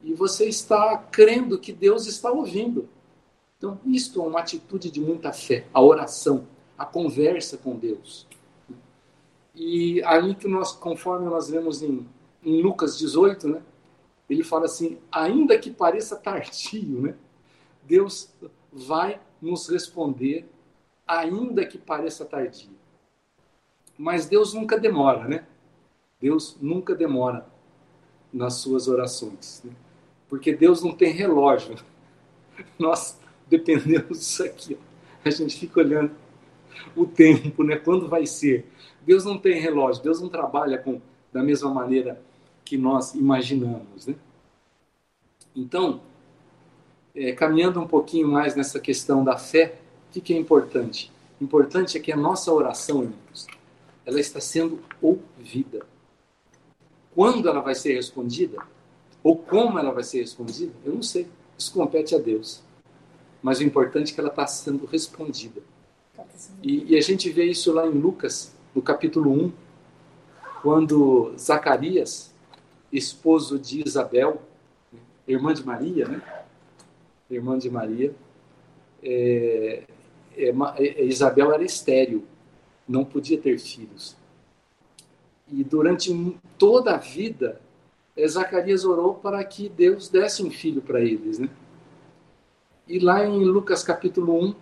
E 0.00 0.14
você 0.14 0.48
está 0.48 0.96
crendo 0.96 1.58
que 1.58 1.72
Deus 1.72 2.06
está 2.06 2.30
ouvindo. 2.30 2.88
Então, 3.58 3.78
isto 3.86 4.20
é 4.20 4.26
uma 4.26 4.40
atitude 4.40 4.90
de 4.90 5.00
muita 5.00 5.32
fé, 5.32 5.66
a 5.72 5.80
oração, 5.80 6.48
a 6.76 6.84
conversa 6.84 7.56
com 7.56 7.76
Deus. 7.76 8.26
E 9.54 10.02
aí 10.02 10.34
que 10.34 10.48
nós, 10.48 10.72
conforme 10.72 11.26
nós 11.26 11.48
vemos 11.48 11.82
em, 11.82 12.08
em 12.42 12.60
Lucas 12.60 12.98
18, 12.98 13.46
né, 13.46 13.62
ele 14.32 14.44
fala 14.44 14.64
assim: 14.64 14.98
ainda 15.10 15.58
que 15.58 15.70
pareça 15.70 16.16
tardio, 16.16 17.02
né, 17.02 17.14
Deus 17.82 18.32
vai 18.72 19.20
nos 19.40 19.68
responder, 19.68 20.48
ainda 21.06 21.66
que 21.66 21.76
pareça 21.76 22.24
tardio. 22.24 22.70
Mas 23.98 24.26
Deus 24.26 24.54
nunca 24.54 24.78
demora, 24.78 25.28
né? 25.28 25.46
Deus 26.20 26.56
nunca 26.60 26.94
demora 26.94 27.46
nas 28.32 28.54
suas 28.54 28.88
orações. 28.88 29.62
Né? 29.64 29.72
Porque 30.28 30.54
Deus 30.54 30.82
não 30.82 30.92
tem 30.92 31.12
relógio. 31.12 31.76
Nós 32.78 33.18
dependemos 33.46 34.18
disso 34.18 34.44
aqui. 34.44 34.78
Ó. 34.80 35.28
A 35.28 35.30
gente 35.30 35.58
fica 35.58 35.80
olhando 35.80 36.12
o 36.96 37.04
tempo, 37.04 37.62
né? 37.62 37.76
Quando 37.76 38.08
vai 38.08 38.26
ser? 38.26 38.66
Deus 39.02 39.24
não 39.24 39.36
tem 39.36 39.60
relógio. 39.60 40.02
Deus 40.02 40.20
não 40.20 40.28
trabalha 40.28 40.78
com 40.78 41.00
da 41.32 41.42
mesma 41.42 41.72
maneira 41.72 42.20
que 42.72 42.78
nós 42.78 43.12
imaginamos, 43.12 44.06
né? 44.06 44.14
Então, 45.54 46.00
é, 47.14 47.30
caminhando 47.32 47.78
um 47.78 47.86
pouquinho 47.86 48.26
mais 48.26 48.56
nessa 48.56 48.80
questão 48.80 49.22
da 49.22 49.36
fé, 49.36 49.78
o 50.08 50.12
que, 50.14 50.22
que 50.22 50.32
é 50.32 50.38
importante? 50.38 51.12
Importante 51.38 51.98
é 51.98 52.00
que 52.00 52.10
a 52.10 52.16
nossa 52.16 52.50
oração, 52.50 53.02
irmãos, 53.02 53.46
ela 54.06 54.18
está 54.18 54.40
sendo 54.40 54.80
ouvida. 55.02 55.84
Quando 57.14 57.46
ela 57.46 57.60
vai 57.60 57.74
ser 57.74 57.92
respondida, 57.92 58.56
ou 59.22 59.36
como 59.36 59.78
ela 59.78 59.92
vai 59.92 60.02
ser 60.02 60.22
respondida, 60.22 60.72
eu 60.82 60.94
não 60.94 61.02
sei. 61.02 61.28
Isso 61.58 61.74
compete 61.74 62.14
a 62.14 62.18
Deus. 62.18 62.62
Mas 63.42 63.58
o 63.58 63.64
importante 63.64 64.12
é 64.12 64.14
que 64.14 64.20
ela 64.20 64.30
está 64.30 64.46
sendo 64.46 64.86
respondida. 64.86 65.60
E, 66.62 66.94
e, 66.94 66.96
a 66.96 67.02
gente 67.02 67.28
vê 67.28 67.44
isso 67.44 67.70
lá 67.70 67.86
em 67.86 67.90
Lucas, 67.90 68.56
no 68.74 68.80
capítulo 68.80 69.30
1, 69.30 69.52
quando 70.62 71.34
Zacarias, 71.36 72.31
esposo 72.92 73.58
de 73.58 73.86
Isabel, 73.86 74.42
irmã 75.26 75.54
de 75.54 75.64
Maria, 75.64 76.06
né? 76.06 76.22
Irmã 77.30 77.58
de 77.58 77.70
Maria, 77.70 78.14
é, 79.02 79.84
é, 80.36 80.48
é, 80.78 81.04
Isabel 81.04 81.52
era 81.52 81.64
estéril 81.64 82.24
não 82.88 83.04
podia 83.04 83.38
ter 83.38 83.58
filhos. 83.58 84.16
E 85.50 85.62
durante 85.64 86.36
toda 86.58 86.94
a 86.94 86.98
vida, 86.98 87.60
eh, 88.16 88.26
Zacarias 88.26 88.84
orou 88.84 89.14
para 89.14 89.42
que 89.44 89.68
Deus 89.68 90.08
desse 90.08 90.42
um 90.42 90.50
filho 90.50 90.80
para 90.80 91.00
eles. 91.00 91.38
Né? 91.38 91.48
E 92.88 92.98
lá 92.98 93.24
em 93.24 93.44
Lucas 93.44 93.82
capítulo 93.82 94.34
1, 94.44 94.54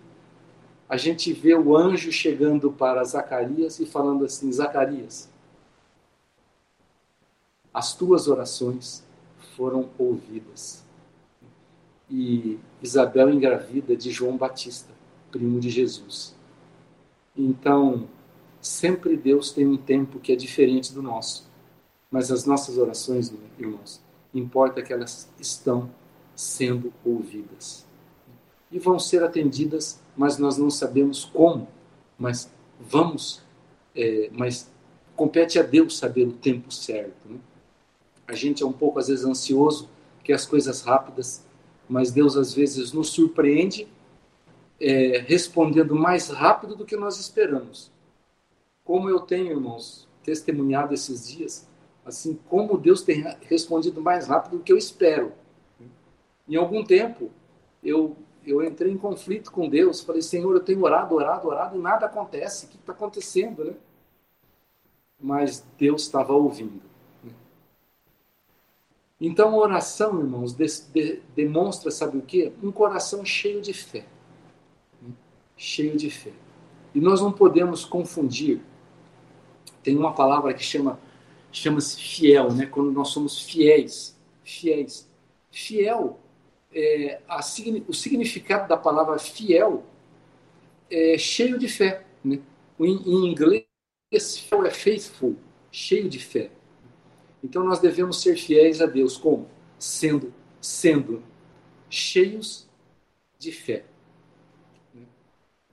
a 0.87 0.97
gente 0.97 1.31
vê 1.31 1.55
o 1.55 1.75
anjo 1.75 2.11
chegando 2.11 2.71
para 2.71 3.03
Zacarias 3.03 3.79
e 3.79 3.85
falando 3.85 4.25
assim: 4.25 4.51
Zacarias, 4.51 5.29
as 7.73 7.93
tuas 7.95 8.27
orações 8.27 9.03
foram 9.55 9.89
ouvidas. 9.97 10.83
E 12.09 12.59
Isabel 12.81 13.29
engravida 13.29 13.95
de 13.95 14.11
João 14.11 14.35
Batista, 14.35 14.91
primo 15.31 15.59
de 15.59 15.69
Jesus. 15.69 16.35
Então, 17.35 18.07
sempre 18.59 19.15
Deus 19.15 19.51
tem 19.51 19.65
um 19.65 19.77
tempo 19.77 20.19
que 20.19 20.33
é 20.33 20.35
diferente 20.35 20.93
do 20.93 21.01
nosso. 21.01 21.49
Mas 22.09 22.29
as 22.29 22.45
nossas 22.45 22.77
orações, 22.77 23.33
irmãos, 23.57 24.01
importa 24.33 24.81
que 24.81 24.91
elas 24.91 25.29
estão 25.39 25.89
sendo 26.35 26.91
ouvidas. 27.05 27.85
E 28.69 28.77
vão 28.79 28.99
ser 28.99 29.23
atendidas, 29.23 30.01
mas 30.15 30.37
nós 30.37 30.57
não 30.57 30.69
sabemos 30.69 31.23
como. 31.23 31.67
Mas 32.17 32.51
vamos, 32.79 33.41
é, 33.95 34.29
mas 34.33 34.69
compete 35.15 35.57
a 35.57 35.63
Deus 35.63 35.97
saber 35.97 36.27
o 36.27 36.33
tempo 36.33 36.73
certo. 36.73 37.29
Né? 37.29 37.39
A 38.31 38.35
gente 38.35 38.63
é 38.63 38.65
um 38.65 38.71
pouco, 38.71 38.97
às 38.97 39.09
vezes, 39.09 39.25
ansioso, 39.25 39.89
quer 40.23 40.35
as 40.35 40.45
coisas 40.45 40.79
rápidas, 40.83 41.45
mas 41.89 42.11
Deus, 42.11 42.37
às 42.37 42.53
vezes, 42.53 42.93
nos 42.93 43.09
surpreende 43.09 43.89
é, 44.79 45.17
respondendo 45.27 45.93
mais 45.93 46.29
rápido 46.29 46.73
do 46.73 46.85
que 46.85 46.95
nós 46.95 47.19
esperamos. 47.19 47.91
Como 48.85 49.09
eu 49.09 49.19
tenho, 49.19 49.51
irmãos, 49.51 50.07
testemunhado 50.23 50.93
esses 50.93 51.27
dias, 51.27 51.67
assim, 52.05 52.39
como 52.47 52.77
Deus 52.77 53.01
tem 53.01 53.21
respondido 53.41 54.01
mais 54.01 54.27
rápido 54.27 54.59
do 54.59 54.63
que 54.63 54.71
eu 54.71 54.77
espero. 54.77 55.33
Em 56.47 56.55
algum 56.55 56.85
tempo, 56.85 57.29
eu, 57.83 58.15
eu 58.45 58.63
entrei 58.63 58.93
em 58.93 58.97
conflito 58.97 59.51
com 59.51 59.67
Deus, 59.67 59.99
falei, 59.99 60.21
Senhor, 60.21 60.55
eu 60.55 60.63
tenho 60.63 60.81
orado, 60.81 61.13
orado, 61.13 61.49
orado, 61.49 61.77
e 61.77 61.81
nada 61.81 62.05
acontece, 62.05 62.65
o 62.65 62.69
que 62.69 62.77
está 62.77 62.93
acontecendo, 62.93 63.65
né? 63.65 63.73
Mas 65.19 65.65
Deus 65.77 66.03
estava 66.03 66.31
ouvindo. 66.31 66.90
Né? 69.21 69.27
Então, 69.27 69.55
oração, 69.55 70.19
irmãos, 70.19 70.53
de, 70.53 70.65
de, 70.91 71.21
demonstra, 71.35 71.91
sabe 71.91 72.17
o 72.17 72.21
quê? 72.21 72.51
Um 72.61 72.71
coração 72.71 73.23
cheio 73.23 73.61
de 73.61 73.73
fé 73.73 74.05
cheio 75.61 75.95
de 75.95 76.09
fé. 76.09 76.31
E 76.93 76.99
nós 76.99 77.21
não 77.21 77.31
podemos 77.31 77.85
confundir. 77.85 78.59
Tem 79.83 79.95
uma 79.95 80.13
palavra 80.13 80.53
que 80.53 80.63
chama 80.63 80.99
chama-se 81.51 82.01
fiel, 82.01 82.51
né? 82.53 82.65
Quando 82.65 82.91
nós 82.91 83.09
somos 83.09 83.41
fiéis, 83.41 84.17
fiéis. 84.43 85.07
Fiel, 85.51 86.19
é, 86.73 87.21
a, 87.27 87.41
o 87.87 87.93
significado 87.93 88.67
da 88.69 88.77
palavra 88.77 89.19
fiel 89.19 89.83
é 90.89 91.17
cheio 91.17 91.59
de 91.59 91.67
fé. 91.67 92.05
Né? 92.23 92.39
Em, 92.79 92.95
em 93.05 93.25
inglês, 93.29 93.65
fiel 94.37 94.65
é 94.65 94.71
faithful, 94.71 95.35
cheio 95.71 96.09
de 96.09 96.19
fé. 96.19 96.49
Então 97.43 97.63
nós 97.63 97.79
devemos 97.79 98.21
ser 98.21 98.35
fiéis 98.35 98.81
a 98.81 98.85
Deus, 98.85 99.17
como? 99.17 99.47
Sendo, 99.79 100.33
sendo 100.59 101.23
cheios 101.89 102.67
de 103.37 103.51
fé. 103.51 103.85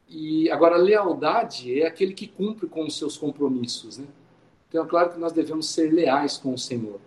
E 0.09 0.51
agora, 0.51 0.77
lealdade 0.77 1.81
é 1.81 1.87
aquele 1.87 2.15
que 2.15 2.27
cumpre 2.27 2.67
com 2.67 2.87
os 2.87 2.97
seus 2.97 3.19
compromissos. 3.19 3.99
Né? 3.99 4.07
Então, 4.69 4.83
é 4.83 4.89
claro 4.89 5.11
que 5.11 5.19
nós 5.19 5.33
devemos 5.33 5.69
ser 5.69 5.93
leais 5.93 6.39
com 6.39 6.55
o 6.55 6.59
Senhor, 6.59 6.99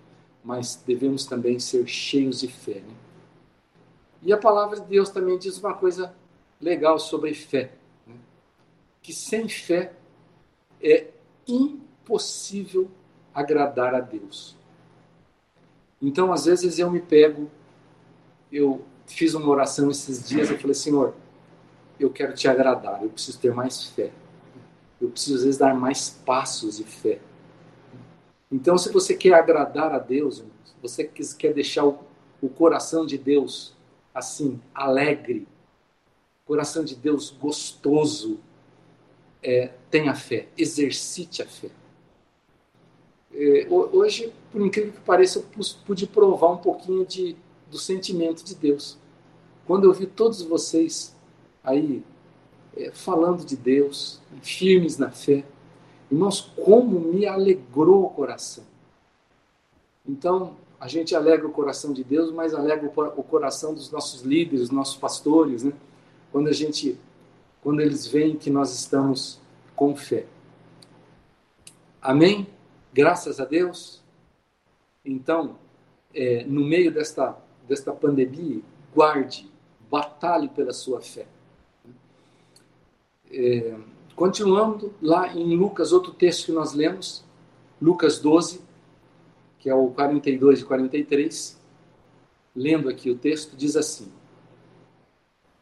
mas 0.44 0.76
devemos 0.86 1.26
também 1.26 1.58
ser 1.58 1.88
cheios 1.88 2.42
de 2.42 2.48
fé. 2.48 2.76
Né? 2.76 2.94
E 4.22 4.32
a 4.32 4.38
palavra 4.38 4.80
de 4.80 4.86
Deus 4.86 5.10
também 5.10 5.38
diz 5.40 5.58
uma 5.58 5.74
coisa 5.74 6.14
legal 6.60 7.00
sobre 7.00 7.34
fé: 7.34 7.72
né? 8.06 8.14
que 9.02 9.12
sem 9.12 9.50
fé 9.50 9.94
é 10.80 11.08
impossível 11.48 12.90
agradar 13.34 13.96
a 13.96 14.00
Deus. 14.00 14.56
Então, 16.02 16.34
às 16.34 16.46
vezes 16.46 16.80
eu 16.80 16.90
me 16.90 17.00
pego, 17.00 17.50
eu 18.52 18.84
fiz 19.06 19.34
uma 19.34 19.48
oração 19.48 19.92
esses 19.92 20.28
dias, 20.28 20.50
eu 20.50 20.58
falei, 20.58 20.74
Senhor, 20.74 21.14
eu 22.00 22.10
quero 22.10 22.34
te 22.34 22.48
agradar, 22.48 23.04
eu 23.04 23.10
preciso 23.10 23.40
ter 23.40 23.54
mais 23.54 23.86
fé. 23.86 24.12
Eu 25.00 25.10
preciso, 25.10 25.38
às 25.38 25.44
vezes, 25.44 25.58
dar 25.58 25.74
mais 25.76 26.10
passos 26.10 26.78
de 26.78 26.84
fé. 26.84 27.20
Então, 28.52 28.78
se 28.78 28.92
você 28.92 29.16
quer 29.16 29.34
agradar 29.34 29.94
a 29.94 30.00
Deus, 30.00 30.44
você 30.82 31.04
quer 31.04 31.54
deixar 31.54 31.86
o, 31.86 32.00
o 32.42 32.50
coração 32.50 33.06
de 33.06 33.18
Deus 33.18 33.76
assim, 34.14 34.60
alegre, 34.74 35.48
coração 36.46 36.84
de 36.84 36.96
Deus 36.96 37.30
gostoso, 37.32 38.40
é, 39.42 39.72
tenha 39.90 40.14
fé, 40.14 40.48
exercite 40.58 41.42
a 41.42 41.48
fé. 41.48 41.70
É, 43.34 43.68
hoje, 43.70 44.34
por 44.52 44.62
incrível 44.62 44.94
que 44.94 45.00
pareça, 45.02 45.40
eu 45.40 45.66
pude 45.86 46.06
provar 46.06 46.52
um 46.52 46.58
pouquinho 46.58 47.06
de, 47.06 47.36
do 47.70 47.78
sentimento 47.78 48.44
de 48.44 48.56
Deus. 48.56 48.98
Quando 49.66 49.86
eu 49.86 49.94
vi 49.94 50.06
todos 50.06 50.42
vocês 50.42 51.16
aí 51.64 52.04
é, 52.76 52.92
falando 52.92 53.46
de 53.46 53.56
Deus, 53.56 54.20
firmes 54.42 54.98
na 54.98 55.12
fé, 55.12 55.46
irmãos, 56.12 56.42
como 56.42 57.00
me 57.00 57.26
alegrou 57.26 58.06
o 58.06 58.10
coração. 58.10 58.66
Então, 60.08 60.56
a 60.80 60.88
gente 60.88 61.16
alegra 61.16 61.48
o 61.48 61.52
coração 61.52 61.94
de 61.94 62.04
Deus, 62.04 62.32
mas 62.32 62.54
alegra 62.54 62.92
o 63.16 63.24
coração 63.24 63.74
dos 63.74 63.92
nossos 63.92 64.24
líderes, 64.24 64.62
dos 64.62 64.72
nossos 64.72 64.98
pastores, 64.98 65.64
né? 65.64 65.74
Quando 66.32 66.48
a 66.48 66.52
gente, 66.52 66.98
quando 67.62 67.82
eles 67.82 68.08
veem 68.08 68.36
que 68.36 68.50
nós 68.50 68.74
estamos 68.74 69.40
com 69.76 69.96
fé. 69.96 70.26
Amém? 72.02 72.48
Graças 72.94 73.40
a 73.40 73.46
Deus. 73.46 74.02
Então, 75.04 75.58
é, 76.14 76.44
no 76.44 76.64
meio 76.64 76.92
desta 76.92 77.38
desta 77.72 77.94
pandemia, 77.94 78.62
guarde, 78.94 79.50
batalhe 79.90 80.50
pela 80.50 80.74
sua 80.74 81.00
fé. 81.02 81.26
É, 83.32 83.78
continuando 84.14 84.94
lá 85.02 85.34
em 85.34 85.56
Lucas, 85.56 85.94
outro 85.94 86.12
texto 86.12 86.48
que 86.48 86.52
nós 86.52 86.74
lemos, 86.74 87.24
Lucas 87.82 88.20
12, 88.20 88.62
que 89.58 89.70
é 89.70 89.74
o 89.74 89.88
42 89.88 90.60
e 90.60 90.66
43, 90.66 91.62
lendo 92.54 92.90
aqui 92.90 93.10
o 93.10 93.18
texto, 93.18 93.56
diz 93.56 93.78
assim: 93.78 94.12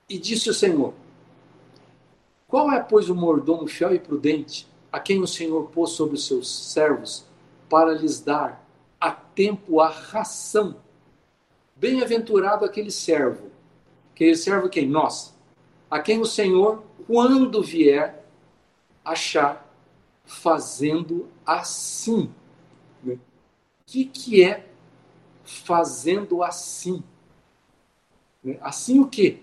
E 0.10 0.18
disse 0.18 0.50
o 0.50 0.54
Senhor: 0.54 0.94
Qual 2.48 2.72
é, 2.72 2.82
pois, 2.82 3.08
o 3.08 3.14
mordomo 3.14 3.68
fiel 3.68 3.94
e 3.94 4.00
prudente, 4.00 4.68
a 4.92 5.00
quem 5.00 5.22
o 5.22 5.28
Senhor 5.28 5.70
pôs 5.70 5.92
sobre 5.92 6.16
os 6.16 6.26
seus 6.26 6.50
servos, 6.72 7.26
para 7.70 7.94
lhes 7.94 8.20
dar 8.20 8.66
a 9.00 9.12
tempo 9.12 9.80
a 9.80 9.90
ração? 9.90 10.78
Bem-aventurado 11.76 12.66
aquele 12.66 12.92
servo. 12.92 13.50
Aquele 14.14 14.36
servo 14.36 14.68
quem? 14.68 14.88
Nós. 14.88 15.34
A 15.90 16.00
quem 16.00 16.20
o 16.20 16.26
Senhor, 16.26 16.84
quando 17.08 17.62
vier, 17.62 18.26
achar 19.04 19.66
fazendo 20.26 21.28
assim. 21.46 22.32
O 23.06 23.18
que, 23.86 24.06
que 24.06 24.44
é 24.44 24.68
fazendo 25.44 26.44
assim? 26.44 27.04
Assim 28.62 29.00
o 29.00 29.08
quê? 29.08 29.42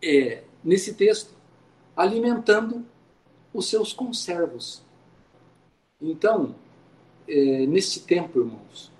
É, 0.00 0.44
nesse 0.62 0.94
texto, 0.94 1.34
alimentando 1.96 2.86
os 3.54 3.66
seus 3.66 3.92
conservos. 3.92 4.82
Então, 6.00 6.56
é, 7.28 7.64
neste 7.66 8.00
tempo, 8.00 8.40
irmãos, 8.40 8.92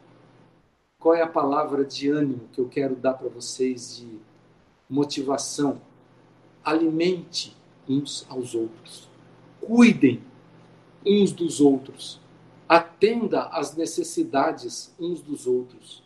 qual 0.98 1.14
é 1.14 1.22
a 1.22 1.26
palavra 1.26 1.84
de 1.84 2.08
ânimo 2.08 2.48
que 2.52 2.60
eu 2.60 2.68
quero 2.68 2.94
dar 2.94 3.14
para 3.14 3.28
vocês 3.28 3.98
de 3.98 4.18
motivação? 4.88 5.80
Alimente 6.64 7.54
uns 7.86 8.24
aos 8.30 8.54
outros. 8.54 9.08
Cuidem 9.60 10.22
uns 11.04 11.32
dos 11.32 11.60
outros. 11.60 12.20
Atenda 12.66 13.42
às 13.48 13.76
necessidades 13.76 14.94
uns 14.98 15.20
dos 15.20 15.46
outros. 15.46 16.02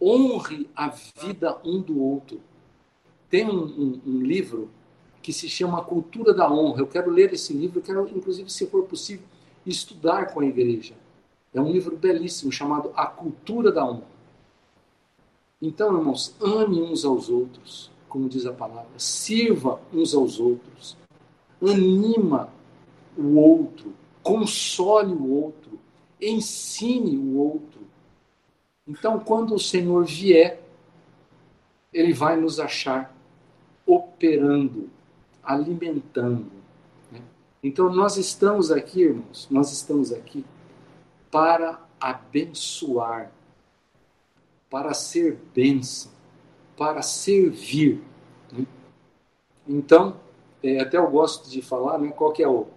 Honre 0.00 0.68
a 0.76 0.88
vida 0.88 1.58
um 1.64 1.80
do 1.80 2.00
outro. 2.00 2.40
Tem 3.28 3.48
um, 3.48 3.64
um, 3.64 4.00
um 4.06 4.20
livro 4.20 4.70
que 5.22 5.32
se 5.32 5.48
chama 5.48 5.84
Cultura 5.84 6.32
da 6.32 6.50
Honra. 6.50 6.80
Eu 6.80 6.86
quero 6.86 7.10
ler 7.10 7.32
esse 7.32 7.52
livro, 7.52 7.78
eu 7.78 7.82
quero, 7.82 8.08
inclusive, 8.08 8.50
se 8.50 8.66
for 8.66 8.84
possível, 8.84 9.24
estudar 9.66 10.32
com 10.32 10.40
a 10.40 10.46
igreja. 10.46 10.94
É 11.52 11.60
um 11.60 11.70
livro 11.70 11.96
belíssimo 11.96 12.50
chamado 12.50 12.92
A 12.94 13.06
Cultura 13.06 13.70
da 13.72 13.84
Honra. 13.84 14.08
Então, 15.60 15.94
irmãos, 15.96 16.34
ame 16.40 16.80
uns 16.80 17.04
aos 17.04 17.28
outros, 17.28 17.90
como 18.08 18.28
diz 18.28 18.46
a 18.46 18.52
palavra, 18.52 18.90
sirva 18.96 19.80
uns 19.92 20.14
aos 20.14 20.40
outros, 20.40 20.96
anima 21.60 22.48
o 23.16 23.36
outro, 23.38 23.92
console 24.22 25.12
o 25.12 25.30
outro, 25.30 25.78
ensine 26.20 27.16
o 27.18 27.36
outro. 27.36 27.80
Então, 28.86 29.20
quando 29.20 29.54
o 29.54 29.58
Senhor 29.58 30.04
vier, 30.04 30.62
ele 31.92 32.12
vai 32.12 32.36
nos 32.36 32.58
achar 32.58 33.14
operando, 33.84 34.88
alimentando. 35.42 36.50
Né? 37.10 37.20
Então, 37.62 37.92
nós 37.92 38.16
estamos 38.16 38.70
aqui, 38.70 39.02
irmãos, 39.02 39.48
nós 39.50 39.72
estamos 39.72 40.12
aqui 40.12 40.44
para 41.30 41.80
abençoar 42.00 43.30
para 44.70 44.94
ser 44.94 45.36
bênção, 45.52 46.12
para 46.76 47.02
servir. 47.02 48.00
Né? 48.52 48.64
Então, 49.68 50.16
é, 50.62 50.80
até 50.80 50.96
eu 50.96 51.10
gosto 51.10 51.50
de 51.50 51.60
falar, 51.60 51.98
né, 51.98 52.08
qual 52.10 52.32
que 52.32 52.42
é 52.42 52.48
o, 52.48 52.68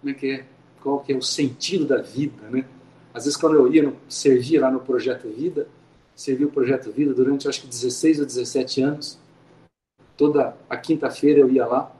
como 0.00 0.10
é 0.10 0.14
que 0.14 0.30
é, 0.30 0.46
qual 0.80 1.00
que 1.00 1.12
é 1.12 1.16
o 1.16 1.22
sentido 1.22 1.84
da 1.84 2.00
vida, 2.00 2.48
né? 2.48 2.64
Às 3.12 3.24
vezes 3.24 3.36
quando 3.36 3.56
eu 3.56 3.72
ia 3.72 3.92
servir 4.08 4.58
lá 4.58 4.70
no 4.70 4.80
Projeto 4.80 5.28
Vida, 5.28 5.68
servi 6.14 6.44
o 6.44 6.50
Projeto 6.50 6.90
Vida 6.90 7.12
durante 7.12 7.48
acho 7.48 7.60
que 7.60 7.66
16 7.66 8.20
ou 8.20 8.26
17 8.26 8.82
anos, 8.82 9.18
toda 10.20 10.54
a 10.68 10.76
quinta-feira 10.76 11.40
eu 11.40 11.48
ia 11.48 11.64
lá 11.66 11.90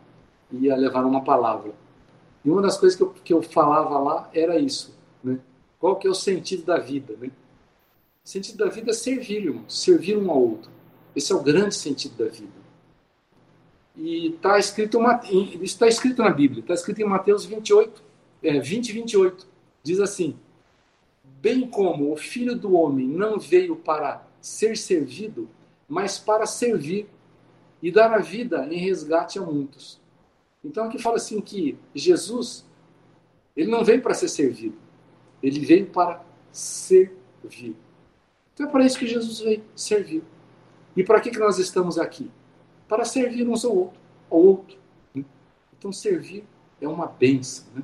e 0.52 0.66
ia 0.66 0.76
levar 0.76 1.06
uma 1.06 1.24
palavra. 1.24 1.72
E 2.44 2.50
uma 2.50 2.60
das 2.60 2.76
coisas 2.76 2.94
que 2.94 3.02
eu, 3.02 3.08
que 3.08 3.32
eu 3.32 3.40
falava 3.40 3.98
lá 3.98 4.28
era 4.34 4.58
isso, 4.58 4.94
né? 5.24 5.38
Qual 5.78 5.96
que 5.96 6.06
é 6.06 6.10
o 6.10 6.14
sentido 6.14 6.64
da 6.64 6.76
vida, 6.78 7.16
né? 7.18 7.30
O 8.22 8.28
sentido 8.28 8.58
da 8.58 8.68
vida 8.68 8.90
é 8.90 8.92
servir, 8.92 9.46
irmão, 9.46 9.64
servir 9.66 10.18
um 10.18 10.30
ao 10.30 10.38
outro. 10.38 10.70
Esse 11.16 11.32
é 11.32 11.34
o 11.34 11.42
grande 11.42 11.74
sentido 11.74 12.22
da 12.22 12.30
vida. 12.30 12.52
E 13.96 14.34
está 14.34 14.58
escrito, 14.58 14.98
está 15.62 15.88
escrito 15.88 16.22
na 16.22 16.30
Bíblia, 16.30 16.60
está 16.60 16.74
escrito 16.74 17.00
em 17.00 17.06
Mateus 17.06 17.46
28, 17.46 18.02
é, 18.42 18.60
20 18.60 18.86
e 18.86 18.92
28. 18.92 19.46
Diz 19.82 19.98
assim: 19.98 20.36
Bem 21.24 21.66
como 21.66 22.12
o 22.12 22.16
filho 22.18 22.54
do 22.54 22.74
homem 22.74 23.08
não 23.08 23.38
veio 23.38 23.76
para 23.76 24.22
ser 24.42 24.76
servido, 24.76 25.48
mas 25.88 26.18
para 26.18 26.44
servir 26.44 27.08
e 27.82 27.90
dar 27.90 28.12
a 28.12 28.18
vida 28.18 28.66
em 28.70 28.78
resgate 28.78 29.38
a 29.38 29.42
muitos. 29.42 30.00
Então 30.64 30.84
aqui 30.84 30.98
fala 30.98 31.16
assim 31.16 31.40
que 31.40 31.78
Jesus, 31.94 32.66
ele 33.56 33.70
não 33.70 33.84
veio 33.84 34.02
para 34.02 34.14
ser 34.14 34.28
servido, 34.28 34.76
ele 35.42 35.60
veio 35.60 35.86
para 35.86 36.22
servir. 36.52 37.76
Então 38.52 38.66
é 38.66 38.70
para 38.70 38.84
isso 38.84 38.98
que 38.98 39.06
Jesus 39.06 39.40
veio, 39.40 39.62
servir. 39.74 40.22
E 40.96 41.02
para 41.02 41.20
que, 41.20 41.30
que 41.30 41.38
nós 41.38 41.58
estamos 41.58 41.98
aqui? 41.98 42.30
Para 42.88 43.04
servir 43.04 43.48
uns 43.48 43.64
ao 43.64 43.74
outro. 43.74 44.00
Ao 44.28 44.38
outro 44.38 44.78
né? 45.14 45.24
Então 45.78 45.92
servir 45.92 46.44
é 46.80 46.86
uma 46.86 47.06
benção. 47.06 47.64
Né? 47.74 47.82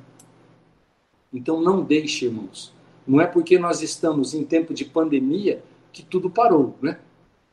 Então 1.33 1.61
não 1.61 1.83
deixe, 1.83 2.25
irmãos, 2.25 2.73
Não 3.07 3.21
é 3.21 3.25
porque 3.25 3.57
nós 3.57 3.81
estamos 3.81 4.33
em 4.33 4.43
tempo 4.43 4.73
de 4.73 4.83
pandemia 4.83 5.63
que 5.91 6.03
tudo 6.03 6.29
parou, 6.29 6.75
né? 6.81 6.99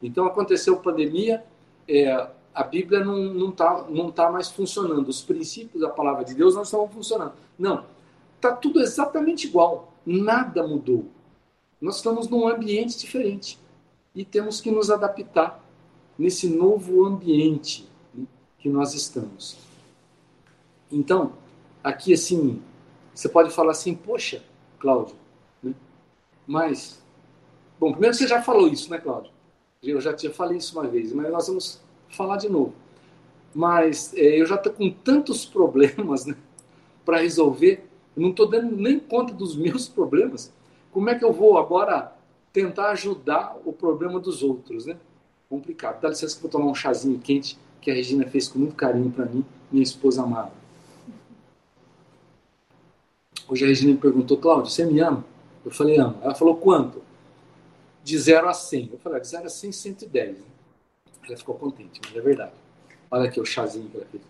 Então 0.03 0.27
aconteceu 0.27 0.77
pandemia, 0.81 1.45
é, 1.89 2.29
a 2.55 2.63
Bíblia 2.63 3.05
não 3.05 3.51
está 3.51 3.85
não 3.89 4.11
tá 4.11 4.31
mais 4.31 4.49
funcionando, 4.51 5.09
os 5.09 5.23
princípios 5.23 5.83
da 5.83 5.91
palavra 5.91 6.25
de 6.25 6.35
Deus 6.35 6.55
não 6.55 6.63
estão 6.63 6.89
funcionando. 6.89 7.33
Não, 7.59 7.85
está 8.37 8.53
tudo 8.53 8.81
exatamente 8.81 9.47
igual, 9.47 9.93
nada 10.07 10.67
mudou. 10.67 11.07
Nós 11.81 11.97
estamos 11.97 12.29
num 12.29 12.47
ambiente 12.47 12.99
diferente 12.99 13.59
e 14.15 14.25
temos 14.25 14.61
que 14.61 14.71
nos 14.71 14.91
adaptar 14.91 15.63
nesse 16.19 16.49
novo 16.49 17.05
ambiente 17.05 17.89
que 18.59 18.69
nós 18.69 18.95
estamos. 18.95 19.57
Então, 20.91 21.33
aqui 21.83 22.15
assim, 22.15 22.63
você 23.13 23.29
pode 23.29 23.51
falar 23.51 23.73
assim, 23.73 23.95
poxa, 23.95 24.43
Cláudio, 24.79 25.17
né? 25.63 25.75
mas, 26.47 27.03
bom, 27.79 27.91
primeiro 27.91 28.15
você 28.15 28.29
já 28.29 28.41
falou 28.41 28.69
isso, 28.69 28.91
né, 28.91 28.99
Cláudio? 28.99 29.34
Eu 29.91 30.01
já 30.01 30.13
tinha 30.13 30.33
falei 30.33 30.59
isso 30.59 30.79
uma 30.79 30.89
vez, 30.89 31.13
mas 31.13 31.31
nós 31.31 31.47
vamos 31.47 31.81
falar 32.09 32.37
de 32.37 32.49
novo. 32.49 32.75
Mas 33.55 34.13
é, 34.15 34.41
eu 34.41 34.47
já 34.47 34.57
estou 34.57 34.73
com 34.73 34.91
tantos 34.91 35.45
problemas 35.47 36.27
né, 36.27 36.37
para 37.05 37.19
resolver, 37.19 37.85
eu 38.17 38.23
não 38.23 38.31
estou 38.31 38.49
dando 38.49 38.77
nem 38.77 38.99
conta 38.99 39.33
dos 39.33 39.57
meus 39.57 39.89
problemas. 39.89 40.53
Como 40.93 41.11
é 41.11 41.15
que 41.15 41.25
eu 41.25 41.33
vou 41.33 41.59
agora 41.59 42.13
tentar 42.53 42.91
ajudar 42.91 43.57
o 43.65 43.73
problema 43.73 44.21
dos 44.21 44.43
outros, 44.43 44.87
né? 44.87 44.97
Complicado. 45.49 46.01
Dá 46.01 46.09
licença 46.09 46.35
que 46.35 46.39
eu 46.39 46.51
vou 46.51 46.51
tomar 46.51 46.71
um 46.71 46.75
chazinho 46.75 47.19
quente 47.19 47.59
que 47.81 47.91
a 47.91 47.95
Regina 47.95 48.25
fez 48.27 48.49
com 48.49 48.61
muito 48.61 48.75
carinho 48.75 49.11
para 49.11 49.27
mim, 49.27 49.45
minha 49.71 49.83
esposa 49.83 50.23
amada. 50.23 50.53
Hoje 53.47 53.65
a 53.65 53.69
Regina 53.69 53.93
me 53.93 53.99
perguntou, 53.99 54.39
Cláudio, 54.39 54.71
você 54.71 54.87
me 54.87 55.01
ama? 55.01 55.25
Eu 55.65 55.71
falei, 55.71 55.99
amo. 55.99 56.17
Ela 56.23 56.35
falou, 56.35 56.57
quanto? 56.57 57.03
De 58.05 58.19
0 58.19 58.49
a 58.49 58.55
100. 58.55 58.91
Eu 58.93 58.99
falei, 58.99 59.19
ah, 59.19 59.21
de 59.21 59.29
0 59.29 59.47
a 59.47 59.49
100, 59.49 59.73
110. 59.73 60.37
Ela 61.27 61.37
ficou 61.37 61.55
contente, 61.57 62.01
mas 62.05 62.15
é 62.15 62.21
verdade. 62.21 62.53
Olha 63.11 63.29
aqui 63.29 63.41
o 63.41 63.47
chazinho 63.47 63.89
que 63.89 63.97
ela 63.97 64.07
fez. 64.07 64.23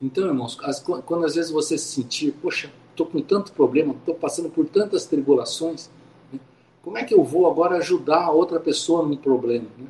Então, 0.00 0.26
irmãos, 0.26 0.56
quando 1.04 1.24
às 1.24 1.34
vezes 1.34 1.50
você 1.50 1.76
se 1.76 1.88
sentir, 1.94 2.32
poxa, 2.40 2.70
estou 2.90 3.06
com 3.06 3.20
tanto 3.20 3.52
problema, 3.52 3.94
estou 3.94 4.14
passando 4.14 4.48
por 4.48 4.66
tantas 4.66 5.06
tribulações, 5.06 5.90
né? 6.32 6.38
como 6.82 6.98
é 6.98 7.04
que 7.04 7.14
eu 7.14 7.24
vou 7.24 7.50
agora 7.50 7.76
ajudar 7.78 8.24
a 8.24 8.30
outra 8.30 8.60
pessoa 8.60 9.04
num 9.04 9.16
problema? 9.16 9.66
Né? 9.76 9.88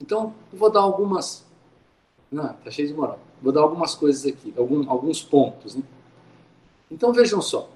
Então, 0.00 0.34
eu 0.52 0.58
vou 0.58 0.70
dar 0.70 0.80
algumas. 0.80 1.44
Não, 2.30 2.48
tá 2.48 2.70
cheio 2.70 2.88
de 2.88 2.94
moral. 2.94 3.18
Vou 3.42 3.52
dar 3.52 3.60
algumas 3.60 3.94
coisas 3.94 4.24
aqui, 4.24 4.54
algum, 4.56 4.88
alguns 4.88 5.22
pontos. 5.22 5.74
Né? 5.74 5.82
Então, 6.90 7.12
vejam 7.12 7.42
só. 7.42 7.68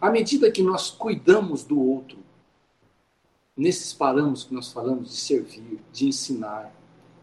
À 0.00 0.10
medida 0.10 0.50
que 0.50 0.62
nós 0.62 0.90
cuidamos 0.90 1.64
do 1.64 1.80
outro, 1.80 2.18
nesses 3.56 3.92
parâmetros 3.92 4.44
que 4.44 4.54
nós 4.54 4.72
falamos 4.72 5.10
de 5.10 5.16
servir, 5.16 5.80
de 5.92 6.06
ensinar, 6.06 6.72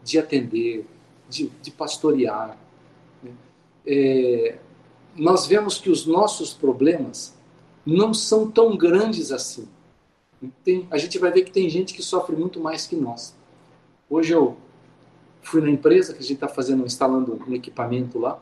de 0.04 0.18
atender, 0.18 0.86
de, 1.28 1.48
de 1.62 1.70
pastorear, 1.70 2.58
né? 3.22 3.32
é, 3.86 4.58
nós 5.16 5.46
vemos 5.46 5.78
que 5.78 5.88
os 5.88 6.04
nossos 6.04 6.52
problemas 6.52 7.34
não 7.84 8.12
são 8.12 8.50
tão 8.50 8.76
grandes 8.76 9.32
assim. 9.32 9.66
Tem, 10.62 10.86
a 10.90 10.98
gente 10.98 11.18
vai 11.18 11.32
ver 11.32 11.42
que 11.42 11.50
tem 11.50 11.68
gente 11.70 11.94
que 11.94 12.02
sofre 12.02 12.36
muito 12.36 12.60
mais 12.60 12.86
que 12.86 12.94
nós. 12.94 13.34
Hoje 14.10 14.34
eu 14.34 14.56
fui 15.42 15.62
na 15.62 15.70
empresa 15.70 16.12
que 16.12 16.18
a 16.18 16.22
gente 16.22 16.34
está 16.34 16.48
fazendo, 16.48 16.84
instalando 16.84 17.40
um 17.48 17.54
equipamento 17.54 18.18
lá, 18.18 18.38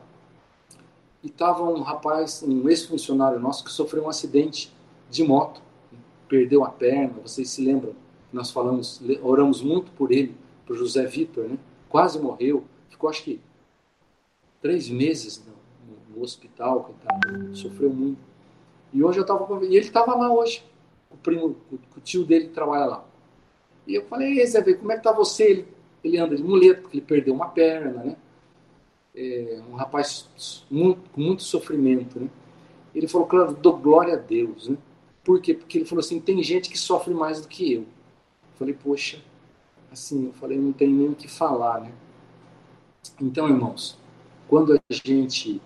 e 1.25 1.27
estava 1.27 1.63
um 1.63 1.81
rapaz, 1.81 2.43
um 2.43 2.69
ex-funcionário 2.69 3.39
nosso, 3.39 3.65
que 3.65 3.71
sofreu 3.71 4.03
um 4.03 4.09
acidente 4.09 4.71
de 5.09 5.23
moto, 5.23 5.59
perdeu 6.29 6.63
a 6.63 6.69
perna. 6.69 7.15
Vocês 7.23 7.49
se 7.49 7.65
lembram? 7.65 7.95
Nós 8.31 8.51
falamos, 8.51 9.01
oramos 9.23 9.59
muito 9.59 9.91
por 9.93 10.11
ele, 10.11 10.35
por 10.67 10.77
José 10.77 11.03
Vitor, 11.07 11.45
né? 11.45 11.57
Quase 11.89 12.19
morreu, 12.19 12.63
ficou 12.91 13.09
acho 13.09 13.23
que 13.23 13.41
três 14.61 14.87
meses 14.87 15.43
no, 15.43 16.15
no 16.15 16.23
hospital, 16.23 16.83
coitado, 16.83 17.55
sofreu 17.55 17.89
muito. 17.89 18.19
E 18.93 19.03
hoje 19.03 19.17
eu 19.17 19.23
estava 19.23 19.65
e 19.65 19.75
ele 19.75 19.79
estava 19.79 20.15
lá 20.15 20.31
hoje, 20.31 20.63
o 21.09 21.17
primo, 21.17 21.55
o, 21.71 21.99
tio 22.01 22.23
dele 22.23 22.49
trabalha 22.49 22.85
lá. 22.85 23.05
E 23.87 23.95
eu 23.95 24.05
falei, 24.05 24.45
Zé, 24.45 24.61
como 24.75 24.91
é 24.91 24.97
que 24.97 25.03
tá 25.03 25.11
você? 25.11 25.43
Ele, 25.45 25.67
ele 26.03 26.17
anda 26.19 26.35
de 26.35 26.43
muleta, 26.43 26.81
porque 26.81 26.97
ele 26.97 27.05
perdeu 27.05 27.33
uma 27.33 27.47
perna, 27.47 28.03
né? 28.03 28.15
É, 29.15 29.61
um 29.71 29.75
rapaz 29.75 30.29
muito, 30.69 31.09
com 31.11 31.21
muito 31.21 31.43
sofrimento, 31.43 32.19
né? 32.19 32.29
Ele 32.93 33.07
falou, 33.07 33.27
claro, 33.27 33.53
dou 33.53 33.77
glória 33.77 34.13
a 34.13 34.17
Deus, 34.17 34.67
né? 34.67 34.77
Por 35.23 35.41
quê? 35.41 35.53
Porque 35.53 35.77
ele 35.77 35.85
falou 35.85 36.01
assim, 36.01 36.19
tem 36.19 36.41
gente 36.43 36.69
que 36.69 36.77
sofre 36.77 37.13
mais 37.13 37.41
do 37.41 37.47
que 37.47 37.73
eu. 37.73 37.81
Eu 37.81 37.87
falei, 38.57 38.73
poxa, 38.73 39.21
assim, 39.91 40.27
eu 40.27 40.33
falei, 40.33 40.57
não 40.57 40.71
tem 40.71 40.89
nem 40.89 41.09
o 41.09 41.15
que 41.15 41.27
falar, 41.27 41.81
né? 41.81 41.91
Então, 43.21 43.47
irmãos, 43.47 43.97
quando 44.47 44.73
a 44.73 44.79
gente 44.93 45.61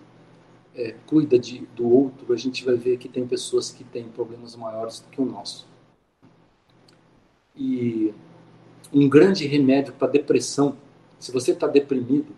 é, 0.76 0.96
cuida 1.06 1.38
de, 1.38 1.66
do 1.76 1.90
outro, 1.90 2.34
a 2.34 2.38
gente 2.38 2.64
vai 2.64 2.76
ver 2.76 2.98
que 2.98 3.10
tem 3.10 3.28
pessoas 3.28 3.72
que 3.72 3.84
têm 3.84 4.06
problemas 4.06 4.56
maiores 4.56 5.00
do 5.00 5.10
que 5.10 5.22
o 5.22 5.26
nosso. 5.26 5.68
E 7.56 8.14
um 8.94 9.10
grande 9.10 9.46
remédio 9.46 9.94
para 9.94 10.08
depressão, 10.08 10.78
se 11.20 11.32
você 11.32 11.52
está 11.52 11.68
deprimido, 11.68 12.34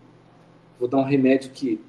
vou 0.82 0.88
dar 0.88 0.98
um 0.98 1.04
remédio 1.04 1.52
que, 1.52 1.80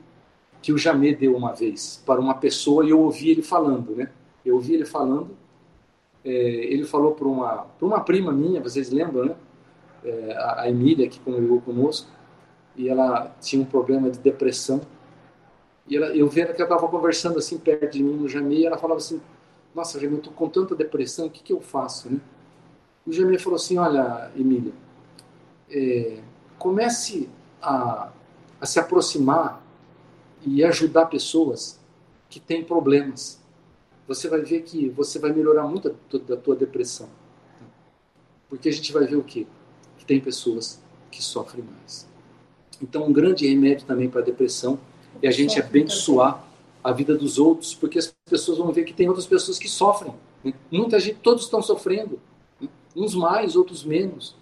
que 0.61 0.71
o 0.71 0.77
Jamê 0.77 1.15
deu 1.15 1.35
uma 1.35 1.51
vez 1.51 2.01
para 2.05 2.21
uma 2.21 2.35
pessoa 2.35 2.85
e 2.85 2.91
eu 2.91 2.99
ouvi 2.99 3.31
ele 3.31 3.41
falando, 3.41 3.95
né? 3.95 4.11
Eu 4.45 4.53
ouvi 4.53 4.75
ele 4.75 4.85
falando, 4.85 5.31
é, 6.23 6.29
ele 6.29 6.85
falou 6.85 7.13
para 7.13 7.27
uma, 7.27 7.65
uma 7.81 7.99
prima 8.01 8.31
minha, 8.31 8.61
vocês 8.61 8.91
lembram, 8.91 9.25
né? 9.25 9.35
É, 10.05 10.35
a, 10.37 10.69
Emília, 10.69 11.09
que 11.09 11.19
conviveu 11.19 11.59
conosco, 11.59 12.07
e 12.75 12.87
ela 12.87 13.35
tinha 13.41 13.63
um 13.63 13.65
problema 13.65 14.11
de 14.11 14.19
depressão. 14.19 14.81
E 15.87 15.97
ela, 15.97 16.15
eu 16.15 16.27
vendo 16.27 16.53
que 16.53 16.61
ela 16.61 16.71
estava 16.71 16.87
conversando 16.87 17.39
assim 17.39 17.57
perto 17.57 17.93
de 17.93 18.03
mim 18.03 18.13
no 18.13 18.29
Jamie, 18.29 18.59
e 18.59 18.65
ela 18.67 18.77
falava 18.77 18.99
assim: 18.99 19.19
Nossa, 19.73 19.99
Jamie, 19.99 20.17
eu 20.17 20.19
estou 20.19 20.33
com 20.33 20.47
tanta 20.47 20.75
depressão, 20.75 21.25
o 21.25 21.29
que, 21.31 21.41
que 21.41 21.53
eu 21.53 21.61
faço? 21.61 22.11
Né? 22.11 22.19
O 23.07 23.11
Jamie 23.11 23.39
falou 23.39 23.55
assim: 23.55 23.79
Olha, 23.79 24.29
Emília, 24.35 24.73
é, 25.71 26.19
comece 26.59 27.27
a, 27.59 28.11
a 28.63 28.65
se 28.65 28.79
aproximar 28.79 29.61
e 30.41 30.63
ajudar 30.63 31.07
pessoas 31.07 31.81
que 32.29 32.39
têm 32.39 32.63
problemas. 32.63 33.37
Você 34.07 34.29
vai 34.29 34.39
ver 34.39 34.61
que 34.61 34.87
você 34.87 35.19
vai 35.19 35.33
melhorar 35.33 35.67
muito 35.67 35.89
a, 35.89 36.17
da 36.19 36.37
tua 36.37 36.55
depressão. 36.55 37.09
Porque 38.47 38.69
a 38.69 38.71
gente 38.71 38.93
vai 38.93 39.05
ver 39.05 39.17
o 39.17 39.23
quê? 39.23 39.45
Que 39.97 40.05
tem 40.05 40.17
pessoas 40.17 40.81
que 41.11 41.21
sofrem 41.21 41.65
mais. 41.65 42.07
Então, 42.81 43.05
um 43.05 43.11
grande 43.11 43.45
remédio 43.45 43.85
também 43.85 44.09
para 44.09 44.21
a 44.21 44.23
depressão 44.23 44.79
é 45.21 45.27
a 45.27 45.31
gente 45.31 45.59
abençoar 45.59 46.47
a 46.81 46.93
vida 46.93 47.17
dos 47.17 47.37
outros, 47.37 47.75
porque 47.75 47.99
as 47.99 48.15
pessoas 48.29 48.59
vão 48.59 48.71
ver 48.71 48.85
que 48.85 48.93
tem 48.93 49.09
outras 49.09 49.27
pessoas 49.27 49.59
que 49.59 49.67
sofrem. 49.67 50.13
Né? 50.41 50.53
Muita 50.71 51.01
gente, 51.01 51.15
todos 51.15 51.43
estão 51.43 51.61
sofrendo, 51.61 52.17
né? 52.61 52.69
uns 52.95 53.13
mais, 53.13 53.57
outros 53.57 53.83
menos. 53.83 54.37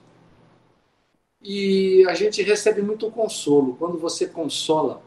E 1.44 2.06
a 2.08 2.14
gente 2.14 2.42
recebe 2.44 2.82
muito 2.82 3.10
consolo. 3.10 3.76
Quando 3.76 3.98
você 3.98 4.28
consola 4.28 5.02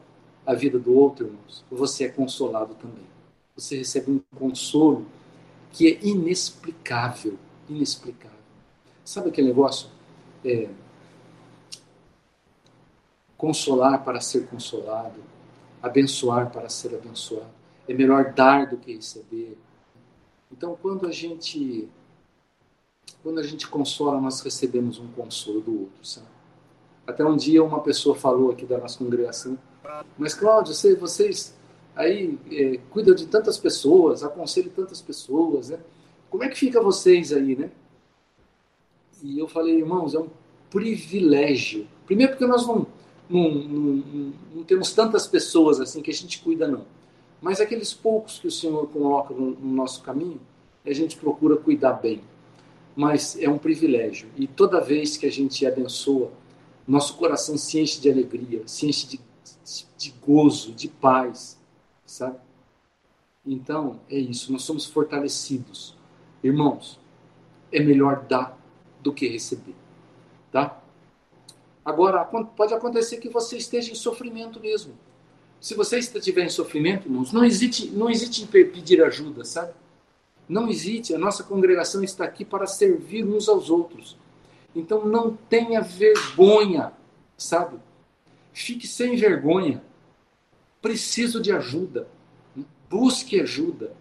a 0.45 0.55
vida 0.55 0.79
do 0.79 0.95
outro, 0.95 1.27
irmãos, 1.27 1.65
você 1.71 2.05
é 2.05 2.09
consolado 2.09 2.75
também. 2.75 3.05
Você 3.57 3.79
recebe 3.79 4.11
um 4.11 4.21
consolo 4.37 5.07
que 5.73 5.87
é 5.89 5.99
inexplicável. 6.05 7.39
Inexplicável. 7.69 8.39
Sabe 9.05 9.29
aquele 9.29 9.49
negócio? 9.49 9.89
É, 10.45 10.69
consolar 13.37 14.03
para 14.03 14.21
ser 14.21 14.47
consolado, 14.47 15.21
abençoar 15.83 16.51
para 16.51 16.69
ser 16.69 16.95
abençoado. 16.95 17.53
É 17.87 17.93
melhor 17.93 18.33
dar 18.33 18.67
do 18.67 18.77
que 18.77 18.95
receber. 18.95 19.59
Então, 20.51 20.79
quando 20.81 21.07
a 21.07 21.13
gente 21.13 21.89
quando 23.23 23.39
a 23.39 23.43
gente 23.43 23.67
consola, 23.69 24.21
nós 24.21 24.41
recebemos 24.41 24.99
um 24.99 25.09
consolo 25.09 25.61
do 25.61 25.81
outro, 25.81 26.07
sabe? 26.07 26.27
Até 27.07 27.25
um 27.25 27.37
dia 27.37 27.63
uma 27.63 27.81
pessoa 27.81 28.15
falou 28.15 28.51
aqui 28.51 28.65
da 28.65 28.79
nossa 28.79 28.99
congregação, 28.99 29.59
mas 30.17 30.35
Cláudio, 30.35 30.75
vocês, 30.75 30.99
vocês 30.99 31.55
aí 31.95 32.39
é, 32.51 32.79
cuidam 32.91 33.15
de 33.15 33.27
tantas 33.27 33.59
pessoas, 33.59 34.23
aconselham 34.23 34.71
tantas 34.71 35.01
pessoas, 35.01 35.69
né? 35.69 35.79
Como 36.31 36.43
é 36.43 36.49
que 36.49 36.59
fica 36.59 36.83
vocês 36.83 37.33
aí, 37.33 37.55
né? 37.55 37.71
E 39.23 39.39
eu 39.39 39.47
falei, 39.49 39.79
irmãos, 39.79 40.15
é 40.15 40.19
um 40.19 40.29
privilégio. 40.69 41.87
Primeiro 42.05 42.33
porque 42.33 42.47
nós 42.47 42.67
não, 42.67 42.87
não, 43.29 43.51
não, 43.51 44.33
não, 44.55 44.65
temos 44.65 44.93
tantas 44.93 45.27
pessoas 45.27 45.81
assim 45.81 46.03
que 46.03 46.11
a 46.11 46.15
gente 46.15 46.41
cuida, 46.43 46.67
não. 46.67 46.85
Mas 47.41 47.61
aqueles 47.61 47.95
poucos 47.95 48.39
que 48.39 48.49
o 48.49 48.51
Senhor 48.51 48.87
coloca 48.89 49.33
no, 49.33 49.51
no 49.53 49.73
nosso 49.75 50.03
caminho, 50.03 50.41
a 50.85 50.93
gente 50.93 51.17
procura 51.17 51.57
cuidar 51.57 51.95
bem. 51.95 52.21
Mas 52.95 53.37
é 53.41 53.49
um 53.49 53.59
privilégio. 53.59 54.29
E 54.37 54.47
toda 54.47 54.81
vez 54.81 55.17
que 55.17 55.27
a 55.27 55.33
gente 55.33 55.67
abençoa, 55.67 56.31
nosso 56.87 57.17
coração 57.17 57.57
se 57.57 57.81
enche 57.81 58.01
de 58.01 58.11
alegria, 58.11 58.63
se 58.67 58.87
enche 58.87 59.07
de, 59.07 59.21
de 59.97 60.15
gozo, 60.25 60.73
de 60.73 60.89
paz. 60.89 61.59
sabe? 62.05 62.39
Então, 63.45 64.01
é 64.09 64.19
isso, 64.19 64.53
nós 64.53 64.63
somos 64.63 64.87
fortalecidos. 64.87 65.97
Irmãos, 66.43 66.99
é 67.73 67.81
melhor 67.81 68.25
dar 68.25 68.59
do 69.03 69.13
que 69.13 69.29
receber, 69.29 69.75
tá? 70.51 70.81
Agora, 71.85 72.25
pode 72.25 72.73
acontecer 72.73 73.19
que 73.19 73.29
você 73.29 73.59
esteja 73.59 73.93
em 73.93 73.95
sofrimento 73.95 74.59
mesmo. 74.59 74.95
Se 75.61 75.75
você 75.75 75.99
estiver 75.99 76.45
em 76.45 76.49
sofrimento, 76.49 77.07
irmãos, 77.07 77.33
não 77.33 77.45
existe, 77.45 77.91
não 77.91 78.09
existe 78.09 78.47
pedir 78.47 79.03
ajuda, 79.03 79.45
sabe? 79.45 79.75
Não 80.49 80.69
existe. 80.69 81.15
A 81.15 81.19
nossa 81.19 81.43
congregação 81.43 82.03
está 82.03 82.25
aqui 82.25 82.45
para 82.45 82.67
servir 82.67 83.25
uns 83.25 83.49
aos 83.49 83.71
outros. 83.71 84.17
Então 84.75 85.07
não 85.07 85.37
tenha 85.49 85.81
vergonha, 85.81 86.93
sabe? 87.37 87.79
Fique 88.53 88.87
sem 88.87 89.17
vergonha. 89.17 89.83
Preciso 90.83 91.41
de 91.41 91.53
ajuda. 91.53 92.09
Busque 92.91 93.41
ajuda. 93.41 93.95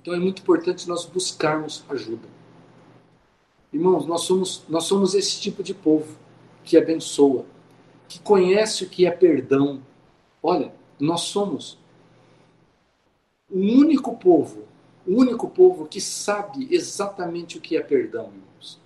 Então 0.00 0.14
é 0.14 0.18
muito 0.18 0.42
importante 0.42 0.88
nós 0.88 1.04
buscarmos 1.04 1.84
ajuda. 1.88 2.28
Irmãos, 3.72 4.06
nós 4.06 4.22
somos, 4.22 4.64
nós 4.68 4.84
somos 4.84 5.14
esse 5.14 5.40
tipo 5.40 5.62
de 5.62 5.72
povo 5.72 6.18
que 6.64 6.76
abençoa, 6.76 7.44
que 8.08 8.18
conhece 8.18 8.82
o 8.82 8.88
que 8.88 9.06
é 9.06 9.10
perdão. 9.10 9.80
Olha, 10.42 10.72
nós 10.98 11.22
somos 11.22 11.78
o 13.48 13.58
único 13.58 14.16
povo, 14.16 14.64
o 15.06 15.14
único 15.14 15.48
povo 15.48 15.86
que 15.86 16.00
sabe 16.00 16.68
exatamente 16.70 17.58
o 17.58 17.60
que 17.60 17.76
é 17.76 17.80
perdão, 17.80 18.26
irmãos. 18.26 18.78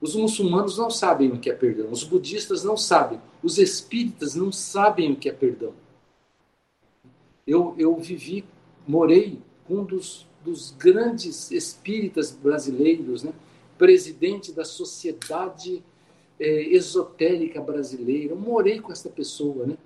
Os 0.00 0.16
muçulmanos 0.16 0.78
não 0.78 0.90
sabem 0.90 1.30
o 1.30 1.38
que 1.38 1.50
é 1.50 1.54
perdão, 1.54 1.90
os 1.90 2.04
budistas 2.04 2.64
não 2.64 2.76
sabem, 2.76 3.20
os 3.42 3.58
espíritas 3.58 4.34
não 4.34 4.50
sabem 4.50 5.12
o 5.12 5.16
que 5.16 5.28
é 5.28 5.32
perdão. 5.32 5.74
Eu, 7.46 7.74
eu 7.76 7.96
vivi, 7.96 8.44
morei 8.86 9.38
com 9.66 9.78
um 9.78 9.84
dos, 9.84 10.26
dos 10.42 10.70
grandes 10.70 11.50
espíritas 11.50 12.30
brasileiros, 12.30 13.22
né? 13.22 13.32
presidente 13.76 14.52
da 14.52 14.64
sociedade 14.64 15.82
é, 16.38 16.62
esotérica 16.74 17.60
brasileira. 17.60 18.32
Eu 18.32 18.38
morei 18.38 18.80
com 18.80 18.92
essa 18.92 19.08
pessoa, 19.08 19.66
né? 19.66 19.76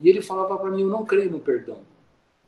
E 0.00 0.08
ele 0.08 0.22
falava 0.22 0.58
para 0.58 0.70
mim: 0.70 0.82
Eu 0.82 0.88
não 0.88 1.04
creio 1.04 1.30
no 1.30 1.40
perdão. 1.40 1.78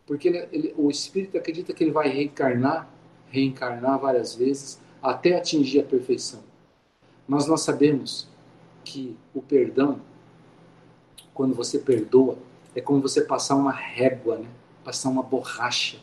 Porque 0.06 0.28
ele, 0.28 0.48
ele, 0.52 0.74
o 0.76 0.90
espírito 0.90 1.36
acredita 1.38 1.72
que 1.72 1.84
ele 1.84 1.90
vai 1.90 2.08
reencarnar, 2.08 2.88
reencarnar 3.28 3.98
várias 3.98 4.34
vezes, 4.34 4.80
até 5.02 5.36
atingir 5.36 5.80
a 5.80 5.84
perfeição. 5.84 6.40
Mas 7.26 7.46
nós 7.46 7.62
sabemos 7.62 8.28
que 8.84 9.16
o 9.34 9.40
perdão, 9.40 10.00
quando 11.32 11.54
você 11.54 11.78
perdoa, 11.78 12.36
é 12.74 12.80
como 12.80 13.00
você 13.00 13.22
passar 13.22 13.54
uma 13.54 13.72
régua, 13.72 14.38
né? 14.38 14.48
passar 14.84 15.08
uma 15.08 15.22
borracha. 15.22 15.98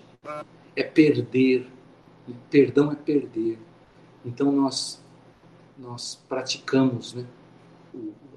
É 0.76 0.84
perder. 0.84 1.68
Perdão 2.50 2.92
é 2.92 2.96
perder. 2.96 3.58
Então 4.24 4.52
nós 4.52 5.02
nós 5.78 6.16
praticamos, 6.28 7.14
né? 7.14 7.26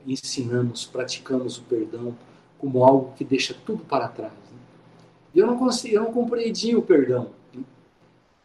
ensinamos, 0.07 0.87
praticamos 0.87 1.59
o 1.59 1.63
perdão 1.63 2.17
como 2.59 2.85
algo 2.85 3.13
que 3.15 3.25
deixa 3.25 3.53
tudo 3.53 3.85
para 3.85 4.07
trás. 4.09 4.33
E 5.35 5.39
eu 5.39 5.47
não 5.47 5.59
consegui, 5.59 5.95
eu 5.95 6.03
não 6.03 6.13
compreendi 6.13 6.77
o 6.77 6.83
perdão. 6.83 7.31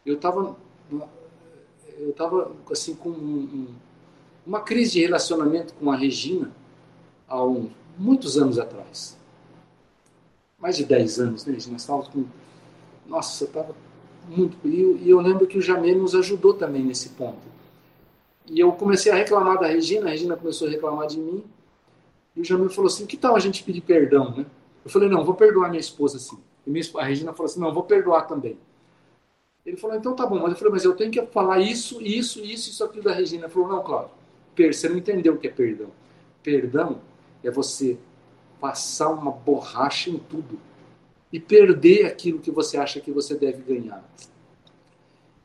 Eu 0.04 0.14
estava 0.14 0.56
eu 1.98 2.10
estava 2.10 2.52
assim 2.70 2.94
com 2.94 3.10
um, 3.10 3.74
uma 4.46 4.60
crise 4.60 4.92
de 4.92 5.00
relacionamento 5.00 5.74
com 5.74 5.90
a 5.90 5.96
Regina 5.96 6.50
há 7.28 7.44
um, 7.44 7.68
muitos 7.98 8.38
anos 8.38 8.58
atrás. 8.58 9.18
Mais 10.58 10.76
de 10.76 10.84
10 10.84 11.20
anos, 11.20 11.44
né, 11.44 11.54
Regina? 11.54 11.76
Estávamos 11.76 12.08
com. 12.08 12.24
Nossa, 13.06 13.44
eu 13.44 13.48
estava 13.48 13.74
muito. 14.28 14.56
E 14.66 14.80
eu, 14.80 14.96
e 14.96 15.10
eu 15.10 15.20
lembro 15.20 15.46
que 15.46 15.58
o 15.58 15.62
Jamê 15.62 15.94
nos 15.94 16.14
ajudou 16.14 16.54
também 16.54 16.82
nesse 16.82 17.10
ponto 17.10 17.58
e 18.50 18.60
eu 18.60 18.72
comecei 18.72 19.12
a 19.12 19.14
reclamar 19.14 19.58
da 19.58 19.66
Regina, 19.66 20.06
a 20.06 20.10
Regina 20.10 20.36
começou 20.36 20.68
a 20.68 20.70
reclamar 20.70 21.06
de 21.06 21.18
mim. 21.18 21.44
E 22.34 22.40
o 22.40 22.44
Jamil 22.44 22.70
falou 22.70 22.88
assim: 22.88 23.06
que 23.06 23.16
tal 23.16 23.36
a 23.36 23.40
gente 23.40 23.62
pedir 23.62 23.82
perdão, 23.82 24.34
né? 24.34 24.46
Eu 24.84 24.90
falei: 24.90 25.08
não, 25.08 25.24
vou 25.24 25.34
perdoar 25.34 25.68
minha 25.68 25.80
esposa 25.80 26.18
sim. 26.18 26.38
Minha, 26.68 26.84
a 26.96 27.04
Regina 27.04 27.32
falou 27.32 27.50
assim: 27.50 27.60
não, 27.60 27.72
vou 27.72 27.84
perdoar 27.84 28.26
também. 28.26 28.58
Ele 29.64 29.76
falou: 29.76 29.96
então 29.96 30.14
tá 30.14 30.26
bom. 30.26 30.40
Mas 30.40 30.52
eu 30.52 30.56
falei: 30.56 30.72
mas 30.72 30.84
eu 30.84 30.94
tenho 30.94 31.10
que 31.10 31.24
falar 31.26 31.60
isso, 31.60 32.00
isso, 32.00 32.40
isso, 32.44 32.70
isso 32.70 32.84
aqui 32.84 33.00
da 33.00 33.12
Regina. 33.12 33.44
Ele 33.44 33.52
falou: 33.52 33.68
não, 33.68 33.82
Cláudio, 33.82 34.10
você 34.56 34.88
não 34.88 34.96
entendeu 34.96 35.34
o 35.34 35.38
que 35.38 35.46
é 35.46 35.50
perdão. 35.50 35.90
Perdão 36.42 37.00
é 37.42 37.50
você 37.50 37.98
passar 38.60 39.08
uma 39.10 39.30
borracha 39.30 40.10
em 40.10 40.18
tudo 40.18 40.58
e 41.32 41.38
perder 41.38 42.06
aquilo 42.06 42.40
que 42.40 42.50
você 42.50 42.76
acha 42.76 43.00
que 43.00 43.12
você 43.12 43.34
deve 43.34 43.62
ganhar. 43.62 44.02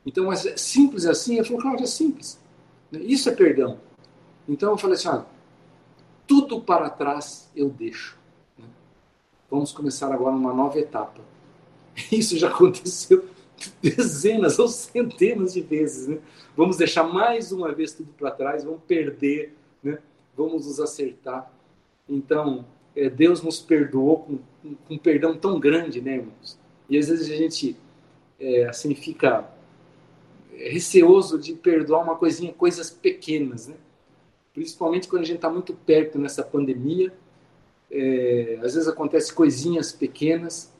Então, 0.06 0.26
mas 0.26 0.44
é 0.44 0.56
simples 0.56 1.06
assim? 1.06 1.36
Ele 1.36 1.44
falou: 1.44 1.62
Cláudio, 1.62 1.84
é 1.84 1.88
simples. 1.88 2.40
Isso 2.92 3.28
é 3.28 3.32
perdão. 3.32 3.80
Então 4.48 4.70
eu 4.70 4.78
falei 4.78 4.96
assim: 4.96 5.24
tudo 6.26 6.60
para 6.60 6.90
trás 6.90 7.50
eu 7.54 7.68
deixo. 7.68 8.18
Vamos 9.50 9.72
começar 9.72 10.12
agora 10.12 10.34
uma 10.34 10.52
nova 10.52 10.78
etapa. 10.78 11.20
Isso 12.10 12.36
já 12.38 12.48
aconteceu 12.48 13.24
dezenas 13.82 14.58
ou 14.58 14.68
centenas 14.68 15.54
de 15.54 15.60
vezes. 15.60 16.08
Né? 16.08 16.18
Vamos 16.56 16.76
deixar 16.76 17.04
mais 17.04 17.52
uma 17.52 17.72
vez 17.72 17.92
tudo 17.92 18.12
para 18.18 18.30
trás, 18.30 18.64
vamos 18.64 18.80
perder, 18.86 19.54
né? 19.82 19.98
vamos 20.36 20.66
nos 20.66 20.80
acertar. 20.80 21.52
Então, 22.08 22.64
é, 22.94 23.08
Deus 23.08 23.42
nos 23.42 23.60
perdoou 23.60 24.18
com, 24.18 24.38
com 24.62 24.94
um 24.94 24.98
perdão 24.98 25.36
tão 25.36 25.58
grande, 25.58 26.00
né, 26.00 26.16
irmãos? 26.16 26.58
E 26.88 26.98
às 26.98 27.08
vezes 27.08 27.30
a 27.30 27.36
gente 27.36 27.76
é, 28.38 28.66
assim 28.66 28.94
fica 28.94 29.50
receoso 30.56 31.38
de 31.38 31.54
perdoar 31.54 32.02
uma 32.02 32.16
coisinha, 32.16 32.52
coisas 32.52 32.90
pequenas, 32.90 33.68
né? 33.68 33.74
Principalmente 34.52 35.08
quando 35.08 35.22
a 35.22 35.26
gente 35.26 35.36
está 35.36 35.50
muito 35.50 35.74
perto 35.74 36.18
nessa 36.18 36.42
pandemia, 36.42 37.12
é, 37.96 38.56
às 38.56 38.74
vezes 38.74 38.88
acontece 38.88 39.32
coisinhas 39.32 39.92
pequenas, 39.92 40.72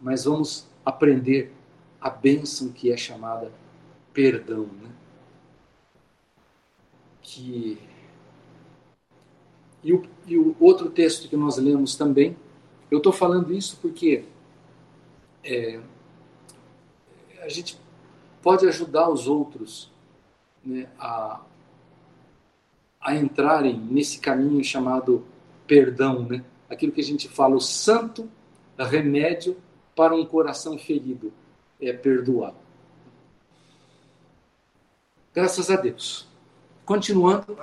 mas 0.00 0.24
vamos 0.24 0.64
aprender 0.84 1.52
a 2.00 2.08
bênção 2.08 2.70
que 2.70 2.92
é 2.92 2.96
chamada 2.96 3.50
perdão, 4.12 4.68
né? 4.80 4.90
Que 7.20 7.78
e 9.82 9.92
o, 9.92 10.02
e 10.26 10.38
o 10.38 10.56
outro 10.60 10.88
texto 10.88 11.28
que 11.28 11.36
nós 11.36 11.58
lemos 11.58 11.96
também, 11.96 12.36
eu 12.90 12.98
estou 12.98 13.12
falando 13.12 13.52
isso 13.52 13.78
porque 13.82 14.24
é, 15.42 15.80
a 17.42 17.48
gente 17.48 17.78
pode 18.40 18.66
ajudar 18.66 19.10
os 19.10 19.26
outros 19.26 19.90
né, 20.64 20.88
a, 20.98 21.40
a 23.00 23.14
entrarem 23.16 23.76
nesse 23.76 24.20
caminho 24.20 24.62
chamado 24.62 25.26
perdão, 25.66 26.24
né? 26.24 26.44
aquilo 26.68 26.92
que 26.92 27.00
a 27.00 27.04
gente 27.04 27.28
fala, 27.28 27.56
o 27.56 27.60
santo 27.60 28.28
remédio 28.78 29.56
para 29.94 30.14
um 30.14 30.24
coração 30.24 30.78
ferido 30.78 31.32
é 31.80 31.92
perdoar. 31.92 32.54
Graças 35.34 35.70
a 35.70 35.76
Deus. 35.76 36.28
Continuando, 36.84 37.56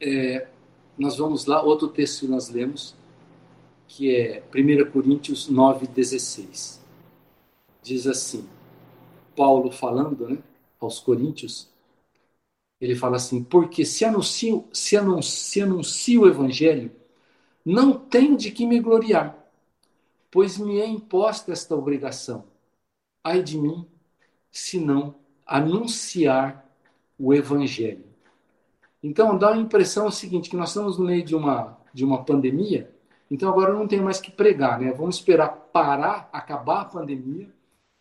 é, 0.00 0.46
nós 0.98 1.16
vamos 1.16 1.46
lá, 1.46 1.62
outro 1.62 1.88
texto 1.88 2.20
que 2.20 2.28
nós 2.28 2.48
lemos, 2.48 2.94
que 3.88 4.14
é 4.14 4.42
1 4.54 4.90
Coríntios 4.90 5.50
9,16. 5.50 6.78
Diz 7.82 8.06
assim: 8.06 8.46
Paulo 9.34 9.70
falando 9.70 10.28
né, 10.28 10.38
aos 10.78 11.00
Coríntios, 11.00 11.69
ele 12.80 12.94
fala 12.96 13.16
assim: 13.16 13.42
porque 13.44 13.84
se 13.84 14.04
anuncio, 14.04 14.68
se 14.72 14.96
anuncio, 14.96 15.32
se 15.32 15.60
anuncio 15.62 16.22
o 16.22 16.28
evangelho, 16.28 16.92
não 17.64 17.98
tenho 17.98 18.36
de 18.36 18.50
que 18.50 18.66
me 18.66 18.80
gloriar, 18.80 19.36
pois 20.30 20.58
me 20.58 20.80
é 20.80 20.86
imposta 20.86 21.52
esta 21.52 21.74
obrigação. 21.76 22.44
Ai 23.24 23.42
de 23.42 23.58
mim, 23.58 23.86
se 24.50 24.78
não 24.80 25.16
anunciar 25.46 26.66
o 27.18 27.34
evangelho. 27.34 28.04
Então 29.02 29.36
dá 29.38 29.52
a 29.54 29.56
impressão 29.56 30.10
seguinte, 30.10 30.50
que 30.50 30.56
nós 30.56 30.70
estamos 30.70 30.98
no 30.98 31.06
meio 31.06 31.24
de 31.24 31.34
uma 31.34 31.78
de 31.92 32.04
uma 32.04 32.24
pandemia, 32.24 32.94
então 33.30 33.48
agora 33.50 33.72
não 33.72 33.86
tem 33.88 34.00
mais 34.00 34.20
que 34.20 34.30
pregar, 34.30 34.80
né? 34.80 34.92
Vamos 34.92 35.16
esperar 35.16 35.48
parar, 35.72 36.28
acabar 36.32 36.82
a 36.82 36.84
pandemia, 36.84 37.52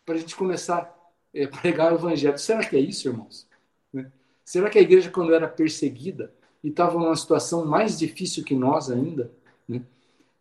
para 0.06 0.16
a 0.16 0.18
gente 0.18 0.36
começar 0.36 0.96
é, 1.34 1.48
pregar 1.48 1.92
o 1.94 1.96
evangelho. 1.96 2.38
Será 2.38 2.68
que 2.68 2.76
é 2.76 2.80
isso, 2.80 3.08
irmãos? 3.10 3.48
Né? 3.94 4.12
Será 4.50 4.68
que 4.68 4.80
a 4.80 4.82
igreja, 4.82 5.12
quando 5.12 5.32
era 5.32 5.48
perseguida 5.48 6.34
e 6.64 6.70
estava 6.70 6.98
numa 6.98 7.16
situação 7.16 7.68
mais 7.68 8.00
difícil 8.00 8.44
que 8.44 8.56
nós 8.56 8.90
ainda, 8.90 9.32
né? 9.68 9.84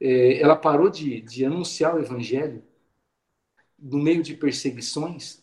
é, 0.01 0.41
ela 0.41 0.57
parou 0.57 0.89
de, 0.89 1.21
de 1.21 1.45
anunciar 1.45 1.95
o 1.95 1.99
evangelho 1.99 2.63
no 3.79 3.99
meio 3.99 4.23
de 4.23 4.33
perseguições? 4.33 5.43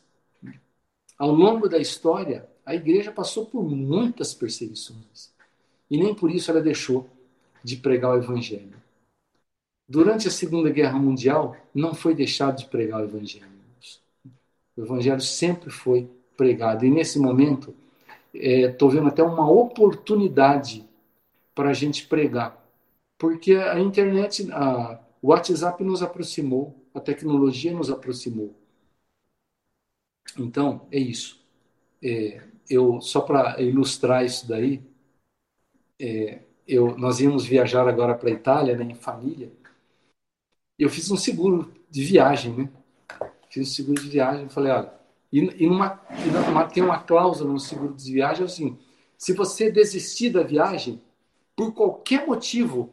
Ao 1.15 1.30
longo 1.30 1.69
da 1.69 1.78
história, 1.78 2.49
a 2.65 2.73
igreja 2.73 3.12
passou 3.12 3.45
por 3.45 3.63
muitas 3.63 4.34
perseguições. 4.34 5.32
E 5.88 5.95
nem 5.95 6.15
por 6.15 6.32
isso 6.32 6.49
ela 6.49 6.60
deixou 6.60 7.08
de 7.63 7.78
pregar 7.78 8.15
o 8.15 8.17
evangelho. 8.17 8.82
Durante 9.88 10.28
a 10.28 10.32
Segunda 10.32 10.71
Guerra 10.71 10.97
Mundial, 10.97 11.56
não 11.71 11.93
foi 11.93 12.15
deixado 12.15 12.58
de 12.58 12.65
pregar 12.65 13.01
o 13.01 13.04
Evangelho. 13.04 13.45
O 14.75 14.82
Evangelho 14.82 15.21
sempre 15.21 15.69
foi 15.69 16.10
pregado. 16.36 16.84
E 16.84 16.89
nesse 16.89 17.19
momento, 17.19 17.71
estou 18.35 18.89
é, 18.91 18.93
vendo 18.93 19.07
até 19.07 19.23
uma 19.23 19.49
oportunidade 19.49 20.87
para 21.53 21.69
a 21.69 21.73
gente 21.73 22.07
pregar. 22.07 22.63
Porque 23.17 23.55
a 23.55 23.79
internet, 23.79 24.51
a, 24.51 24.99
o 25.21 25.29
WhatsApp 25.29 25.83
nos 25.83 26.03
aproximou, 26.03 26.75
a 26.93 26.99
tecnologia 26.99 27.73
nos 27.73 27.89
aproximou. 27.89 28.55
Então, 30.37 30.87
é 30.91 30.99
isso. 30.99 31.41
É, 32.03 32.43
eu 32.69 33.01
Só 33.01 33.21
para 33.21 33.61
ilustrar 33.61 34.25
isso 34.25 34.47
daí, 34.47 34.81
é, 35.99 36.41
eu, 36.67 36.97
nós 36.97 37.19
íamos 37.19 37.45
viajar 37.45 37.87
agora 37.87 38.15
para 38.15 38.29
a 38.29 38.33
Itália, 38.33 38.75
né, 38.75 38.83
em 38.85 38.95
família, 38.95 39.51
eu 40.77 40.89
fiz 40.89 41.09
um 41.09 41.17
seguro 41.17 41.73
de 41.89 42.03
viagem, 42.03 42.53
né? 42.53 42.69
Fiz 43.49 43.69
um 43.69 43.71
seguro 43.71 44.01
de 44.01 44.09
viagem, 44.09 44.49
falei, 44.49 44.71
olha, 44.71 44.93
e, 45.35 45.63
e, 45.65 45.67
numa, 45.67 46.01
e 46.09 46.31
numa, 46.49 46.65
tem 46.65 46.81
uma 46.81 46.99
cláusula 46.99 47.51
no 47.51 47.59
seguro 47.59 47.93
de 47.93 48.13
viagem 48.13 48.45
assim, 48.45 48.77
se 49.17 49.33
você 49.33 49.69
desistir 49.69 50.29
da 50.29 50.43
viagem, 50.43 51.01
por 51.55 51.73
qualquer 51.73 52.25
motivo, 52.25 52.89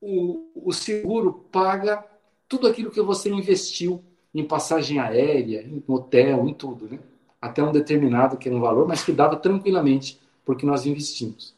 o, 0.00 0.50
o 0.54 0.72
seguro 0.72 1.32
paga 1.50 2.04
tudo 2.48 2.68
aquilo 2.68 2.92
que 2.92 3.00
você 3.00 3.28
investiu 3.30 4.04
em 4.32 4.46
passagem 4.46 5.00
aérea, 5.00 5.62
em 5.62 5.82
hotel, 5.88 6.46
em 6.46 6.54
tudo, 6.54 6.88
né? 6.88 7.00
Até 7.40 7.62
um 7.62 7.72
determinado 7.72 8.36
que 8.36 8.48
era 8.48 8.56
um 8.56 8.60
valor, 8.60 8.86
mas 8.86 9.02
que 9.04 9.12
dava 9.12 9.36
tranquilamente, 9.36 10.20
porque 10.44 10.64
nós 10.64 10.86
investimos. 10.86 11.54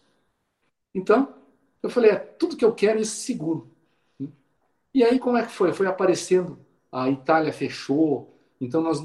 Então, 0.95 1.35
eu 1.83 1.91
falei, 1.91 2.13
é, 2.13 2.17
tudo 2.17 2.57
que 2.57 2.65
eu 2.65 2.75
quero 2.75 2.99
é 2.99 3.03
esse 3.03 3.17
seguro. 3.17 3.69
E 4.95 5.05
aí 5.05 5.19
como 5.19 5.37
é 5.37 5.45
que 5.45 5.53
foi? 5.53 5.73
Foi 5.73 5.87
aparecendo, 5.87 6.59
a 6.91 7.11
Itália 7.11 7.53
fechou, 7.53 8.38
então 8.61 8.83
nós 8.83 9.05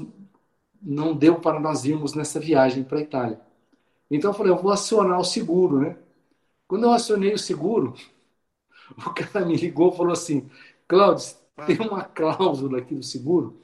não 0.82 1.14
deu 1.14 1.40
para 1.40 1.58
nós 1.60 1.84
irmos 1.84 2.14
nessa 2.14 2.38
viagem 2.38 2.84
para 2.84 2.98
a 2.98 3.02
Itália. 3.02 3.40
Então 4.10 4.30
eu 4.30 4.34
falei, 4.34 4.52
eu 4.52 4.60
vou 4.62 4.72
acionar 4.72 5.18
o 5.18 5.24
seguro, 5.24 5.80
né? 5.80 5.96
Quando 6.68 6.84
eu 6.84 6.92
acionei 6.92 7.32
o 7.32 7.38
seguro, 7.38 7.94
o 8.98 9.10
cara 9.10 9.44
me 9.44 9.56
ligou 9.56 9.92
e 9.92 9.96
falou 9.96 10.12
assim, 10.12 10.48
Cláudio, 10.86 11.34
tem 11.66 11.78
uma 11.80 12.02
cláusula 12.04 12.78
aqui 12.78 12.94
do 12.94 13.02
seguro 13.02 13.58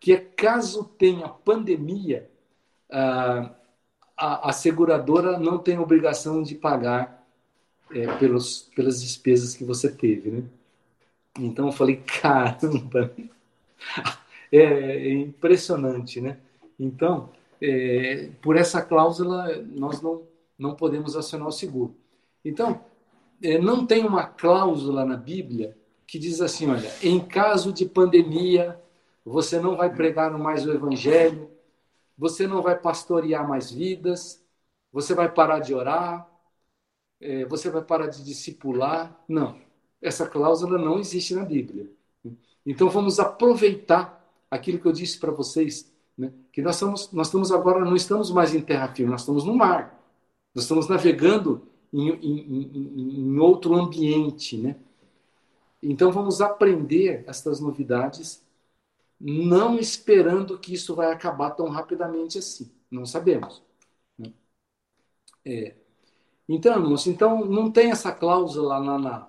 que 0.00 0.12
é 0.12 0.16
caso 0.16 0.84
tenha 0.84 1.28
pandemia, 1.28 2.30
a, 2.90 3.50
a, 4.16 4.50
a 4.50 4.52
seguradora 4.52 5.38
não 5.38 5.58
tem 5.58 5.78
obrigação 5.78 6.42
de 6.42 6.54
pagar 6.54 7.26
é, 7.90 8.06
pelos, 8.18 8.70
pelas 8.74 9.02
despesas 9.02 9.54
que 9.56 9.64
você 9.64 9.90
teve, 9.90 10.30
né? 10.30 10.44
Então 11.38 11.66
eu 11.66 11.72
falei, 11.72 11.96
caramba, 11.96 13.12
é, 14.52 14.58
é 14.60 15.12
impressionante, 15.12 16.20
né? 16.20 16.38
Então, 16.78 17.30
é, 17.60 18.30
por 18.40 18.56
essa 18.56 18.80
cláusula, 18.82 19.64
nós 19.66 20.00
não, 20.00 20.22
não 20.58 20.74
podemos 20.74 21.16
acionar 21.16 21.48
o 21.48 21.52
seguro. 21.52 21.94
Então, 22.44 22.80
é, 23.42 23.58
não 23.58 23.86
tem 23.86 24.04
uma 24.04 24.24
cláusula 24.24 25.04
na 25.04 25.16
Bíblia 25.16 25.76
que 26.06 26.18
diz 26.18 26.40
assim: 26.40 26.68
olha, 26.68 26.90
em 27.02 27.20
caso 27.20 27.72
de 27.72 27.84
pandemia, 27.84 28.80
você 29.24 29.60
não 29.60 29.76
vai 29.76 29.94
pregar 29.94 30.36
mais 30.38 30.66
o 30.66 30.72
Evangelho, 30.72 31.50
você 32.16 32.46
não 32.46 32.62
vai 32.62 32.78
pastorear 32.78 33.46
mais 33.46 33.70
vidas, 33.70 34.42
você 34.92 35.14
vai 35.14 35.30
parar 35.30 35.60
de 35.60 35.74
orar, 35.74 36.28
é, 37.20 37.44
você 37.44 37.70
vai 37.70 37.82
parar 37.82 38.06
de 38.06 38.24
discipular. 38.24 39.16
Não. 39.28 39.56
Essa 40.00 40.26
cláusula 40.26 40.78
não 40.78 40.98
existe 40.98 41.34
na 41.34 41.44
Bíblia. 41.44 41.90
Então 42.64 42.88
vamos 42.88 43.18
aproveitar 43.18 44.17
aquilo 44.50 44.78
que 44.78 44.86
eu 44.86 44.92
disse 44.92 45.18
para 45.18 45.30
vocês, 45.30 45.92
né? 46.16 46.32
que 46.52 46.62
nós 46.62 46.76
estamos, 46.76 47.12
nós 47.12 47.28
estamos 47.28 47.52
agora, 47.52 47.84
não 47.84 47.96
estamos 47.96 48.30
mais 48.30 48.54
em 48.54 48.60
terra 48.60 48.88
firme, 48.88 49.10
nós 49.12 49.20
estamos 49.22 49.44
no 49.44 49.54
mar. 49.54 49.98
Nós 50.54 50.64
estamos 50.64 50.88
navegando 50.88 51.68
em, 51.92 52.10
em, 52.10 52.40
em, 52.50 53.20
em 53.20 53.38
outro 53.38 53.74
ambiente. 53.74 54.56
Né? 54.56 54.76
Então 55.82 56.10
vamos 56.10 56.40
aprender 56.40 57.24
estas 57.26 57.60
novidades, 57.60 58.44
não 59.20 59.78
esperando 59.78 60.58
que 60.58 60.74
isso 60.74 60.94
vai 60.94 61.12
acabar 61.12 61.50
tão 61.52 61.68
rapidamente 61.68 62.38
assim. 62.38 62.70
Não 62.90 63.04
sabemos. 63.06 63.62
Né? 64.18 64.32
É. 65.44 65.76
Então, 66.48 66.94
então 67.06 67.44
não 67.44 67.70
tem 67.70 67.90
essa 67.90 68.12
cláusula 68.12 68.78
lá 68.78 68.98
na, 68.98 69.28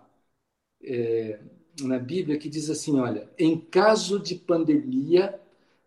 é, 0.83 1.39
na 1.87 1.99
Bíblia 1.99 2.37
que 2.37 2.49
diz 2.49 2.69
assim: 2.69 2.99
olha, 2.99 3.29
em 3.37 3.59
caso 3.59 4.19
de 4.19 4.35
pandemia, 4.35 5.39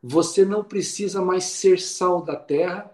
você 0.02 0.44
não 0.44 0.64
precisa 0.64 1.22
mais 1.22 1.44
ser 1.44 1.80
sal 1.80 2.22
da 2.22 2.36
terra 2.36 2.90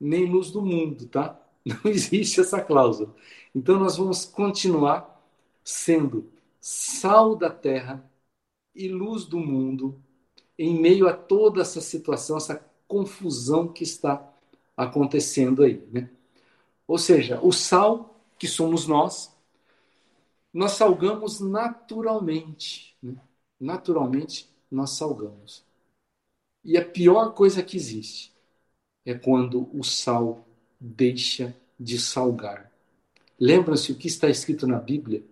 nem 0.00 0.26
luz 0.26 0.50
do 0.50 0.62
mundo, 0.62 1.06
tá? 1.06 1.40
Não 1.64 1.90
existe 1.90 2.40
essa 2.40 2.60
cláusula. 2.60 3.14
Então 3.54 3.78
nós 3.78 3.96
vamos 3.96 4.24
continuar 4.24 5.20
sendo 5.64 6.30
sal 6.60 7.34
da 7.34 7.50
terra 7.50 8.08
e 8.74 8.88
luz 8.88 9.24
do 9.24 9.38
mundo 9.38 10.00
em 10.58 10.78
meio 10.78 11.08
a 11.08 11.12
toda 11.12 11.62
essa 11.62 11.80
situação, 11.80 12.36
essa 12.36 12.64
confusão 12.86 13.68
que 13.68 13.82
está 13.82 14.32
acontecendo 14.76 15.62
aí, 15.62 15.82
né? 15.90 16.08
Ou 16.86 16.98
seja, 16.98 17.40
o 17.42 17.52
sal 17.52 18.20
que 18.38 18.46
somos 18.46 18.86
nós, 18.86 19.35
nós 20.56 20.72
salgamos 20.72 21.38
naturalmente. 21.38 22.96
Né? 23.02 23.14
Naturalmente, 23.60 24.48
nós 24.70 24.92
salgamos. 24.92 25.62
E 26.64 26.78
a 26.78 26.84
pior 26.84 27.34
coisa 27.34 27.62
que 27.62 27.76
existe 27.76 28.32
é 29.04 29.12
quando 29.12 29.68
o 29.78 29.84
sal 29.84 30.48
deixa 30.80 31.54
de 31.78 31.98
salgar. 31.98 32.72
Lembra-se 33.38 33.92
o 33.92 33.96
que 33.96 34.06
está 34.06 34.30
escrito 34.30 34.66
na 34.66 34.78
Bíblia? 34.78 35.22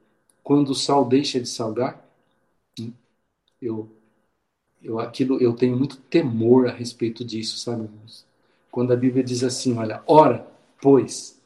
Quando 0.42 0.68
o 0.68 0.74
sal 0.74 1.06
deixa 1.08 1.40
de 1.40 1.48
salgar? 1.48 2.06
Hum? 2.78 2.92
Eu, 3.62 3.88
eu, 4.82 4.98
aquilo, 4.98 5.40
eu 5.40 5.54
tenho 5.54 5.74
muito 5.74 5.96
temor 5.96 6.68
a 6.68 6.72
respeito 6.72 7.24
disso, 7.24 7.56
sabe, 7.56 7.84
irmãos? 7.84 8.26
Quando 8.70 8.92
a 8.92 8.96
Bíblia 8.96 9.24
diz 9.24 9.42
assim: 9.42 9.74
olha, 9.78 10.02
ora, 10.06 10.46
pois, 10.82 11.40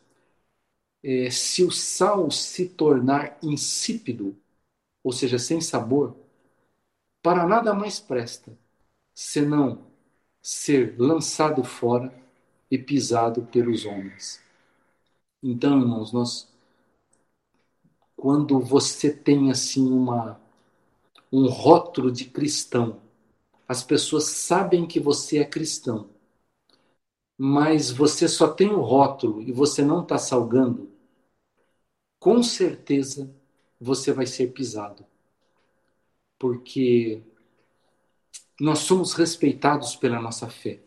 é, 1.03 1.31
se 1.31 1.65
o 1.65 1.71
sal 1.71 2.31
se 2.31 2.69
tornar 2.71 3.39
insípido, 3.43 4.37
ou 5.05 5.13
seja, 5.13 5.39
sem 5.39 5.61
sabor, 5.61 6.17
para 7.23 7.47
nada 7.47 7.73
mais 7.75 8.01
presta, 8.01 8.57
senão 9.15 9.87
ser 10.43 10.97
lançado 10.99 11.65
fora 11.65 12.13
e 12.71 12.79
pisado 12.79 13.43
pelos 13.53 13.87
homens. 13.87 14.43
Então, 15.43 15.81
irmãos, 15.81 16.13
nós 16.13 16.49
quando 18.17 18.61
você 18.61 19.11
tem 19.11 19.51
assim 19.51 19.91
uma 19.91 20.39
um 21.33 21.49
rótulo 21.49 22.13
de 22.13 22.27
cristão, 22.27 23.01
as 23.69 23.83
pessoas 23.85 24.25
sabem 24.25 24.87
que 24.87 25.01
você 25.01 25.39
é 25.39 25.45
cristão 25.45 26.09
mas 27.37 27.91
você 27.91 28.29
só 28.29 28.49
tem 28.49 28.69
o 28.71 28.81
rótulo 28.81 29.41
e 29.43 29.53
você 29.53 29.83
não 29.85 30.03
está 30.03 30.19
salgando, 30.19 30.88
com 32.19 32.43
certeza 32.43 33.31
você 33.81 34.13
vai 34.13 34.27
ser 34.27 34.49
pisado. 34.49 35.05
Porque 36.39 37.23
nós 38.61 38.81
somos 38.81 39.13
respeitados 39.15 39.97
pela 39.97 40.21
nossa 40.21 40.49
fé. 40.49 40.81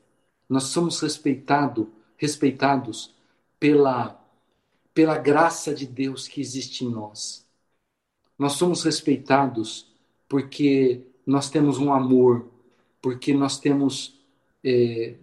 Nós 0.48 0.63
somos 0.63 1.00
respeitado, 1.00 1.91
respeitados 2.17 3.15
pela, 3.60 4.22
pela 4.94 5.17
graça 5.17 5.74
de 5.74 5.86
Deus 5.86 6.28
que 6.28 6.41
existe 6.41 6.84
em 6.84 6.89
nós. 6.89 7.48
Nós 8.38 8.54
somos 8.54 8.84
respeitados 8.84 9.91
porque 10.28 11.05
nós 11.26 11.49
temos 11.49 11.78
um 11.78 11.93
amor, 11.93 12.49
porque 13.01 13.34
nós 13.34 13.60
temos 13.60 14.20
é, 14.64 15.16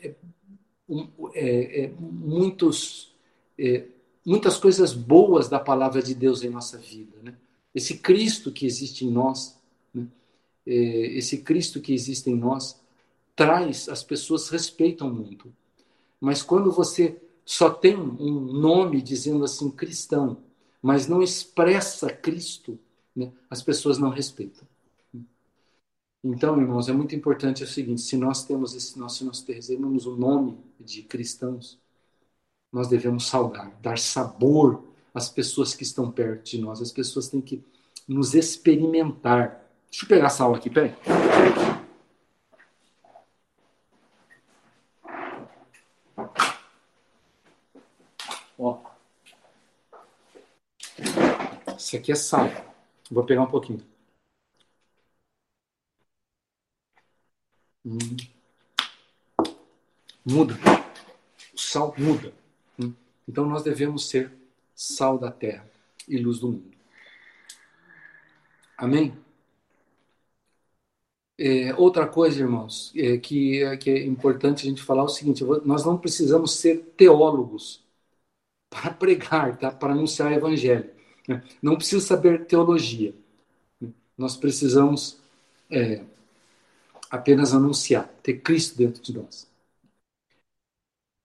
é, 0.00 1.84
é, 1.84 1.92
muitos, 1.98 3.14
é, 3.58 3.86
muitas 4.28 4.58
coisas 4.58 4.92
boas 4.92 5.48
da 5.48 5.58
palavra 5.58 6.02
de 6.02 6.14
Deus 6.14 6.42
em 6.44 6.50
nossa 6.50 6.76
vida. 6.76 7.16
Né? 7.22 7.34
Esse 7.74 7.96
Cristo 7.96 8.52
que 8.52 8.66
existe 8.66 9.06
em 9.06 9.10
nós, 9.10 9.58
né? 9.94 10.06
É, 10.66 10.72
esse 11.16 11.38
Cristo 11.38 11.80
que 11.80 11.94
existe 11.94 12.28
em 12.28 12.36
nós, 12.36 12.78
traz, 13.34 13.88
as 13.88 14.02
pessoas 14.02 14.50
respeitam 14.50 15.08
muito. 15.08 15.50
Mas 16.20 16.42
quando 16.42 16.70
você 16.70 17.16
só 17.42 17.70
tem 17.70 17.96
um 17.96 18.38
nome 18.38 19.00
dizendo 19.00 19.44
assim 19.44 19.70
cristão, 19.70 20.36
mas 20.82 21.08
não 21.08 21.22
expressa 21.22 22.10
Cristo, 22.10 22.78
né? 23.16 23.32
as 23.48 23.62
pessoas 23.62 23.96
não 23.96 24.10
respeitam. 24.10 24.68
Então, 26.22 26.60
irmãos, 26.60 26.88
é 26.90 26.92
muito 26.92 27.14
importante 27.14 27.64
o 27.64 27.66
seguinte: 27.66 28.02
se 28.02 28.16
nós 28.16 28.44
temos 28.44 28.74
esse, 28.74 28.92
se 28.92 28.98
nós 29.24 29.40
temos 29.40 30.04
o 30.04 30.16
nome 30.16 30.58
de 30.78 31.02
cristãos, 31.02 31.78
nós 32.72 32.88
devemos 32.88 33.26
salgar, 33.26 33.70
dar 33.80 33.98
sabor 33.98 34.84
às 35.14 35.28
pessoas 35.28 35.74
que 35.74 35.82
estão 35.82 36.10
perto 36.10 36.50
de 36.50 36.60
nós. 36.60 36.80
As 36.80 36.92
pessoas 36.92 37.28
têm 37.28 37.40
que 37.40 37.64
nos 38.06 38.34
experimentar. 38.34 39.64
Deixa 39.90 40.04
eu 40.04 40.08
pegar 40.08 40.30
sal 40.30 40.54
aqui, 40.54 40.70
peraí. 40.70 40.94
Ó. 48.58 48.78
Isso 51.76 51.96
aqui 51.96 52.12
é 52.12 52.14
sal. 52.14 52.48
Vou 53.10 53.24
pegar 53.24 53.42
um 53.42 53.50
pouquinho. 53.50 53.80
Hum. 57.84 57.98
Muda. 60.24 60.54
O 61.54 61.58
sal 61.58 61.94
muda. 61.96 62.32
Então 63.28 63.46
nós 63.46 63.62
devemos 63.62 64.08
ser 64.08 64.32
sal 64.74 65.18
da 65.18 65.30
terra 65.30 65.68
e 66.08 66.16
luz 66.18 66.38
do 66.40 66.48
mundo. 66.48 66.78
Amém? 68.76 69.14
É, 71.40 71.72
outra 71.76 72.06
coisa, 72.06 72.40
irmãos, 72.40 72.92
é, 72.96 73.16
que, 73.18 73.62
é, 73.62 73.76
que 73.76 73.90
é 73.90 74.04
importante 74.04 74.66
a 74.66 74.70
gente 74.70 74.82
falar 74.82 75.04
o 75.04 75.08
seguinte: 75.08 75.44
nós 75.64 75.84
não 75.84 75.96
precisamos 75.98 76.54
ser 76.56 76.78
teólogos 76.96 77.84
para 78.70 78.92
pregar, 78.94 79.58
tá? 79.58 79.70
para 79.70 79.92
anunciar 79.92 80.32
o 80.32 80.34
evangelho. 80.34 80.90
Né? 81.28 81.42
Não 81.62 81.76
precisa 81.76 82.04
saber 82.06 82.46
teologia. 82.46 83.14
Nós 84.16 84.36
precisamos 84.36 85.18
é, 85.70 86.04
apenas 87.10 87.54
anunciar, 87.54 88.08
ter 88.22 88.40
Cristo 88.40 88.76
dentro 88.76 89.02
de 89.02 89.14
nós. 89.16 89.48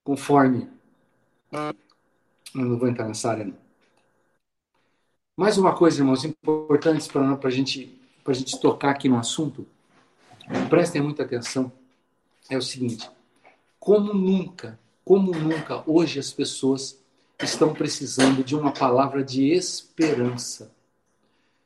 Conforme. 0.04 0.70
Eu 2.56 2.66
não 2.66 2.78
vou 2.78 2.88
entrar 2.88 3.08
nessa 3.08 3.32
área, 3.32 3.46
não. 3.46 3.58
Mais 5.36 5.58
uma 5.58 5.76
coisa, 5.76 6.00
irmãos, 6.00 6.24
importante 6.24 7.10
para 7.10 7.38
a 7.42 7.50
gente, 7.50 8.00
gente 8.30 8.60
tocar 8.60 8.92
aqui 8.92 9.10
no 9.10 9.18
assunto, 9.18 9.66
prestem 10.70 11.02
muita 11.02 11.24
atenção, 11.24 11.72
é 12.50 12.56
o 12.56 12.62
seguinte: 12.62 13.10
como 13.80 14.14
nunca, 14.14 14.80
como 15.04 15.32
nunca, 15.32 15.84
hoje 15.88 16.20
as 16.20 16.32
pessoas 16.32 17.00
estão 17.42 17.74
precisando 17.74 18.44
de 18.44 18.56
uma 18.56 18.72
palavra 18.72 19.24
de 19.24 19.52
esperança. 19.52 20.72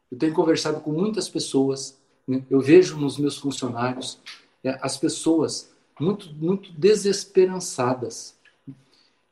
Eu 0.10 0.18
tenho 0.18 0.34
conversado 0.34 0.80
com 0.80 0.92
muitas 0.92 1.28
pessoas, 1.28 2.00
né? 2.26 2.46
eu 2.50 2.62
vejo 2.62 2.98
nos 2.98 3.18
meus 3.18 3.38
funcionários 3.38 4.20
é, 4.64 4.80
as 4.82 4.98
pessoas 4.98 5.70
muito, 6.00 6.34
muito 6.34 6.72
desesperançadas. 6.72 8.37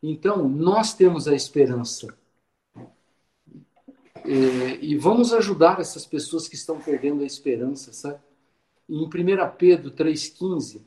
Então, 0.07 0.47
nós 0.47 0.93
temos 0.93 1.27
a 1.27 1.33
esperança 1.33 2.15
é, 4.23 4.77
e 4.79 4.95
vamos 4.95 5.33
ajudar 5.33 5.79
essas 5.79 6.05
pessoas 6.05 6.47
que 6.47 6.53
estão 6.53 6.79
perdendo 6.79 7.23
a 7.23 7.25
esperança, 7.25 7.91
sabe? 7.91 8.19
Em 8.87 9.03
1 9.03 9.09
Pedro 9.57 9.89
3,15, 9.89 10.83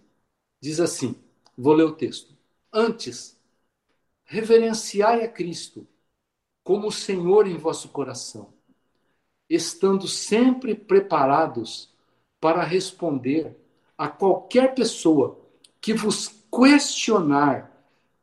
diz 0.60 0.78
assim: 0.78 1.16
vou 1.56 1.74
ler 1.74 1.82
o 1.82 1.96
texto. 1.96 2.32
Antes, 2.72 3.36
reverenciai 4.24 5.24
a 5.24 5.28
Cristo 5.28 5.84
como 6.62 6.92
Senhor 6.92 7.48
em 7.48 7.56
vosso 7.56 7.88
coração, 7.88 8.52
estando 9.50 10.06
sempre 10.06 10.76
preparados 10.76 11.92
para 12.38 12.62
responder 12.62 13.56
a 13.96 14.06
qualquer 14.06 14.76
pessoa 14.76 15.40
que 15.80 15.92
vos 15.92 16.28
questionar 16.52 17.77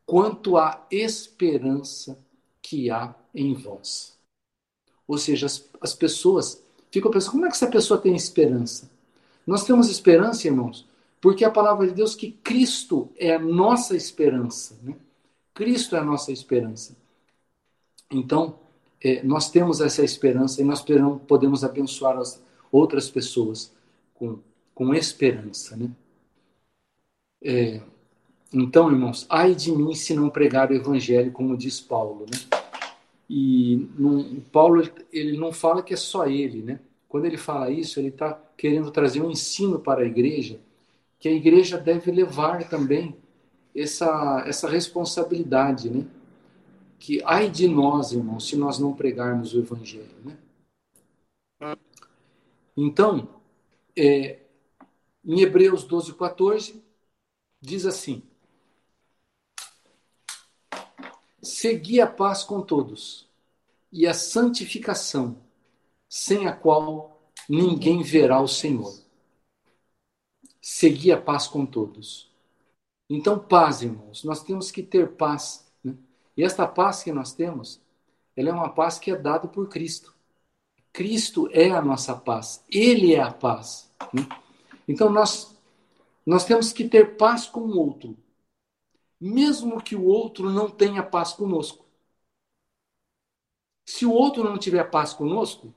quanto 0.06 0.58
à 0.58 0.86
esperança 0.92 2.18
que 2.62 2.90
há 2.90 3.16
em 3.34 3.54
vós. 3.54 4.18
Ou 5.08 5.18
seja, 5.18 5.46
as, 5.46 5.70
as 5.82 5.94
pessoas 5.94 6.64
ficam 6.92 7.12
pensando, 7.12 7.32
como 7.32 7.46
é 7.46 7.50
que 7.50 7.56
essa 7.56 7.68
pessoa 7.68 8.00
tem 8.00 8.16
esperança? 8.16 8.90
Nós 9.46 9.64
temos 9.64 9.90
esperança, 9.90 10.48
irmãos, 10.48 10.88
porque 11.22 11.44
a 11.46 11.52
palavra 11.52 11.88
de 11.88 11.94
Deus 11.94 12.16
que 12.16 12.32
Cristo 12.32 13.10
é 13.18 13.36
a 13.36 13.40
nossa 13.40 13.96
esperança. 13.96 14.78
Né? 14.82 14.96
Cristo 15.54 15.96
é 15.96 16.00
a 16.00 16.04
nossa 16.04 16.32
esperança. 16.32 16.96
Então, 18.12 18.60
é, 19.02 19.24
nós 19.24 19.50
temos 19.50 19.82
essa 19.82 20.04
esperança 20.04 20.62
e 20.62 20.66
nós 20.66 20.84
podemos 21.28 21.64
abençoar 21.64 22.18
as 22.18 22.42
outras 22.72 23.10
pessoas 23.10 23.72
com, 24.14 24.40
com 24.74 24.94
esperança. 24.94 25.76
Né? 25.76 25.92
É, 27.44 27.82
então, 28.58 28.90
irmãos, 28.90 29.26
ai 29.30 29.54
de 29.54 29.70
mim 29.70 29.94
se 29.94 30.14
não 30.14 30.30
pregar 30.30 30.72
o 30.72 30.74
evangelho, 30.74 31.30
como 31.32 31.58
diz 31.58 31.82
Paulo. 31.82 32.26
Né? 32.26 32.60
E 33.30 33.90
não, 33.98 34.40
Paulo 34.50 34.82
ele 35.12 35.38
não 35.38 35.52
fala 35.52 35.84
que 35.84 35.94
é 35.94 35.98
só 35.98 36.26
ele, 36.26 36.62
né? 36.62 36.80
Quando 37.10 37.26
ele 37.26 37.38
fala 37.38 37.70
isso, 37.70 38.00
ele 38.00 38.08
está 38.08 38.34
querendo 38.56 38.92
trazer 38.92 39.22
um 39.22 39.30
ensino 39.30 39.78
para 39.80 40.04
a 40.04 40.06
igreja, 40.06 40.60
que 41.20 41.28
a 41.28 41.34
igreja 41.34 41.78
deve 41.78 42.12
levar 42.12 42.70
também 42.70 43.18
essa, 43.76 44.46
essa 44.48 44.70
responsabilidade, 44.70 45.90
né? 45.90 46.06
Que 46.98 47.22
ai 47.26 47.50
de 47.50 47.68
nós, 47.68 48.14
irmãos, 48.14 48.48
se 48.48 48.56
nós 48.56 48.80
não 48.80 48.94
pregarmos 48.94 49.54
o 49.54 49.60
evangelho, 49.60 50.16
né? 50.24 50.38
Então, 52.78 53.28
é, 53.98 54.40
em 55.26 55.42
Hebreus 55.42 55.84
12, 55.84 56.14
14, 56.14 56.82
diz 57.62 57.86
assim: 57.86 58.24
Segui 61.46 62.02
a 62.02 62.08
paz 62.08 62.44
com 62.44 62.60
todos 62.60 63.30
e 63.92 64.08
a 64.08 64.16
santificação, 64.16 65.38
sem 66.10 66.48
a 66.48 66.52
qual 66.52 67.22
ninguém 67.48 68.02
verá 68.02 68.42
o 68.42 68.48
Senhor. 68.48 68.92
Segui 70.60 71.12
a 71.12 71.22
paz 71.22 71.48
com 71.48 71.64
todos. 71.64 72.34
Então, 73.08 73.38
paz, 73.38 73.84
irmãos, 73.84 74.24
nós 74.24 74.42
temos 74.42 74.72
que 74.72 74.82
ter 74.82 75.12
paz. 75.12 75.72
Né? 75.84 75.96
E 76.36 76.44
esta 76.44 76.66
paz 76.66 77.04
que 77.04 77.12
nós 77.12 77.34
temos, 77.34 77.80
ela 78.36 78.50
é 78.50 78.52
uma 78.52 78.70
paz 78.70 78.98
que 78.98 79.12
é 79.12 79.16
dada 79.16 79.48
por 79.48 79.70
Cristo. 79.70 80.16
Cristo 80.92 81.48
é 81.52 81.70
a 81.70 81.82
nossa 81.82 82.16
paz, 82.16 82.64
Ele 82.72 83.14
é 83.14 83.22
a 83.22 83.32
paz. 83.32 83.92
Né? 84.12 84.28
Então, 84.88 85.12
nós, 85.12 85.56
nós 86.26 86.44
temos 86.44 86.74
que 86.74 86.90
ter 86.90 87.18
paz 87.18 87.46
com 87.46 87.60
o 87.60 87.78
outro, 87.78 88.18
mesmo 89.26 89.82
que 89.82 89.96
o 89.96 90.06
outro 90.06 90.52
não 90.52 90.70
tenha 90.70 91.02
paz 91.02 91.34
conosco. 91.34 91.84
Se 93.84 94.06
o 94.06 94.12
outro 94.12 94.44
não 94.44 94.58
tiver 94.58 94.84
paz 94.92 95.14
conosco, 95.14 95.74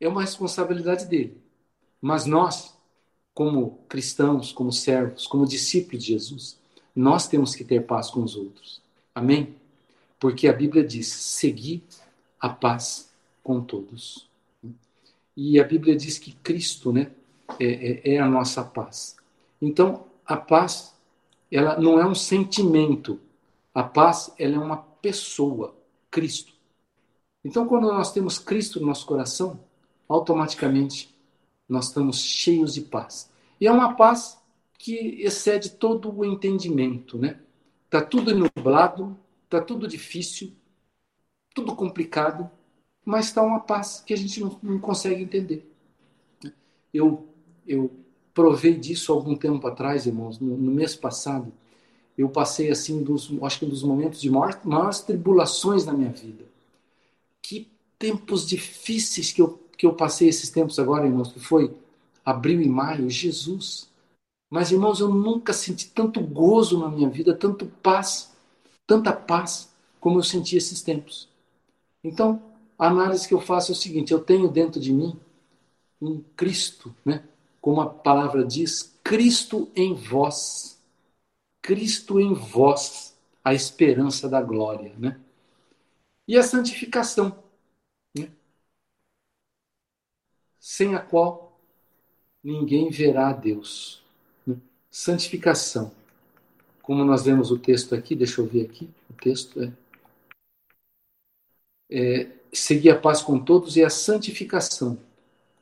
é 0.00 0.08
uma 0.08 0.22
responsabilidade 0.22 1.04
dele. 1.06 1.38
Mas 2.00 2.24
nós, 2.24 2.74
como 3.34 3.78
cristãos, 3.88 4.52
como 4.52 4.72
servos, 4.72 5.26
como 5.26 5.46
discípulos 5.46 6.02
de 6.02 6.12
Jesus, 6.12 6.58
nós 6.94 7.28
temos 7.28 7.54
que 7.54 7.62
ter 7.62 7.86
paz 7.86 8.10
com 8.10 8.22
os 8.22 8.36
outros. 8.36 8.80
Amém? 9.14 9.54
Porque 10.18 10.48
a 10.48 10.52
Bíblia 10.52 10.82
diz: 10.82 11.08
seguir 11.08 11.82
a 12.40 12.48
paz 12.48 13.10
com 13.42 13.60
todos. 13.60 14.28
E 15.36 15.60
a 15.60 15.64
Bíblia 15.64 15.94
diz 15.94 16.18
que 16.18 16.32
Cristo 16.32 16.90
né, 16.90 17.10
é, 17.60 17.64
é, 18.10 18.14
é 18.14 18.18
a 18.18 18.26
nossa 18.26 18.64
paz. 18.64 19.16
Então, 19.60 20.06
a 20.24 20.36
paz 20.38 20.95
ela 21.56 21.78
não 21.78 21.98
é 21.98 22.06
um 22.06 22.14
sentimento. 22.14 23.20
A 23.74 23.82
paz, 23.82 24.32
ela 24.38 24.56
é 24.56 24.58
uma 24.58 24.76
pessoa, 24.76 25.74
Cristo. 26.10 26.52
Então, 27.44 27.66
quando 27.66 27.88
nós 27.88 28.12
temos 28.12 28.38
Cristo 28.38 28.80
no 28.80 28.86
nosso 28.86 29.06
coração, 29.06 29.60
automaticamente 30.08 31.14
nós 31.68 31.86
estamos 31.86 32.20
cheios 32.20 32.74
de 32.74 32.82
paz. 32.82 33.30
E 33.60 33.66
é 33.66 33.72
uma 33.72 33.94
paz 33.94 34.38
que 34.78 35.22
excede 35.22 35.70
todo 35.70 36.14
o 36.14 36.24
entendimento, 36.24 37.18
né? 37.18 37.40
Tá 37.88 38.02
tudo 38.02 38.34
nublado, 38.34 39.16
tá 39.48 39.60
tudo 39.60 39.88
difícil, 39.88 40.52
tudo 41.54 41.74
complicado, 41.74 42.50
mas 43.04 43.26
está 43.26 43.42
uma 43.42 43.60
paz 43.60 44.02
que 44.04 44.12
a 44.12 44.16
gente 44.16 44.40
não, 44.40 44.58
não 44.62 44.78
consegue 44.78 45.22
entender. 45.22 45.72
Eu 46.92 47.28
eu 47.66 47.90
provei 48.36 48.74
disso 48.74 49.14
algum 49.14 49.34
tempo 49.34 49.66
atrás, 49.66 50.04
irmãos, 50.04 50.38
no, 50.38 50.58
no 50.58 50.70
mês 50.70 50.94
passado. 50.94 51.50
Eu 52.16 52.28
passei 52.28 52.70
assim 52.70 53.02
dos, 53.02 53.32
acho 53.42 53.60
que 53.60 53.64
um 53.64 53.68
dos 53.70 53.82
momentos 53.82 54.20
de 54.20 54.30
maior, 54.30 54.60
maiores 54.62 55.00
tribulações 55.00 55.86
na 55.86 55.94
minha 55.94 56.10
vida. 56.10 56.44
Que 57.40 57.70
tempos 57.98 58.46
difíceis 58.46 59.32
que 59.32 59.40
eu, 59.40 59.58
que 59.78 59.86
eu 59.86 59.94
passei 59.94 60.28
esses 60.28 60.50
tempos 60.50 60.78
agora, 60.78 61.06
irmãos, 61.06 61.32
que 61.32 61.40
foi 61.40 61.74
abril 62.22 62.60
e 62.60 62.68
maio, 62.68 63.08
Jesus. 63.08 63.88
Mas, 64.50 64.70
irmãos, 64.70 65.00
eu 65.00 65.08
nunca 65.08 65.54
senti 65.54 65.88
tanto 65.88 66.20
gozo 66.20 66.78
na 66.78 66.90
minha 66.90 67.08
vida, 67.08 67.34
tanto 67.34 67.64
paz, 67.82 68.32
tanta 68.86 69.14
paz, 69.14 69.70
como 69.98 70.18
eu 70.18 70.22
senti 70.22 70.58
esses 70.58 70.82
tempos. 70.82 71.26
Então, 72.04 72.42
a 72.78 72.88
análise 72.88 73.26
que 73.26 73.32
eu 73.32 73.40
faço 73.40 73.72
é 73.72 73.74
o 73.74 73.76
seguinte: 73.76 74.12
eu 74.12 74.20
tenho 74.20 74.48
dentro 74.48 74.78
de 74.78 74.92
mim 74.92 75.18
um 76.02 76.22
Cristo, 76.36 76.94
né? 77.02 77.24
Como 77.66 77.80
a 77.80 77.90
palavra 77.90 78.44
diz, 78.44 78.96
Cristo 79.02 79.68
em 79.74 79.92
vós. 79.92 80.80
Cristo 81.60 82.20
em 82.20 82.32
vós, 82.32 83.18
a 83.42 83.54
esperança 83.54 84.28
da 84.28 84.40
glória, 84.40 84.94
né? 84.96 85.20
E 86.28 86.38
a 86.38 86.44
santificação. 86.44 87.42
Né? 88.16 88.30
sem 90.60 90.94
a 90.94 91.00
qual 91.00 91.58
ninguém 92.40 92.88
verá 92.88 93.30
a 93.30 93.32
Deus. 93.32 94.00
Santificação. 94.88 95.90
Como 96.80 97.04
nós 97.04 97.24
vemos 97.24 97.50
o 97.50 97.58
texto 97.58 97.96
aqui, 97.96 98.14
deixa 98.14 98.40
eu 98.40 98.46
ver 98.46 98.66
aqui, 98.66 98.88
o 99.10 99.12
texto 99.14 99.60
é, 99.60 99.72
é 101.90 102.30
seguir 102.52 102.90
a 102.90 103.00
paz 103.00 103.22
com 103.22 103.44
todos 103.44 103.76
e 103.76 103.82
a 103.82 103.90
santificação, 103.90 104.96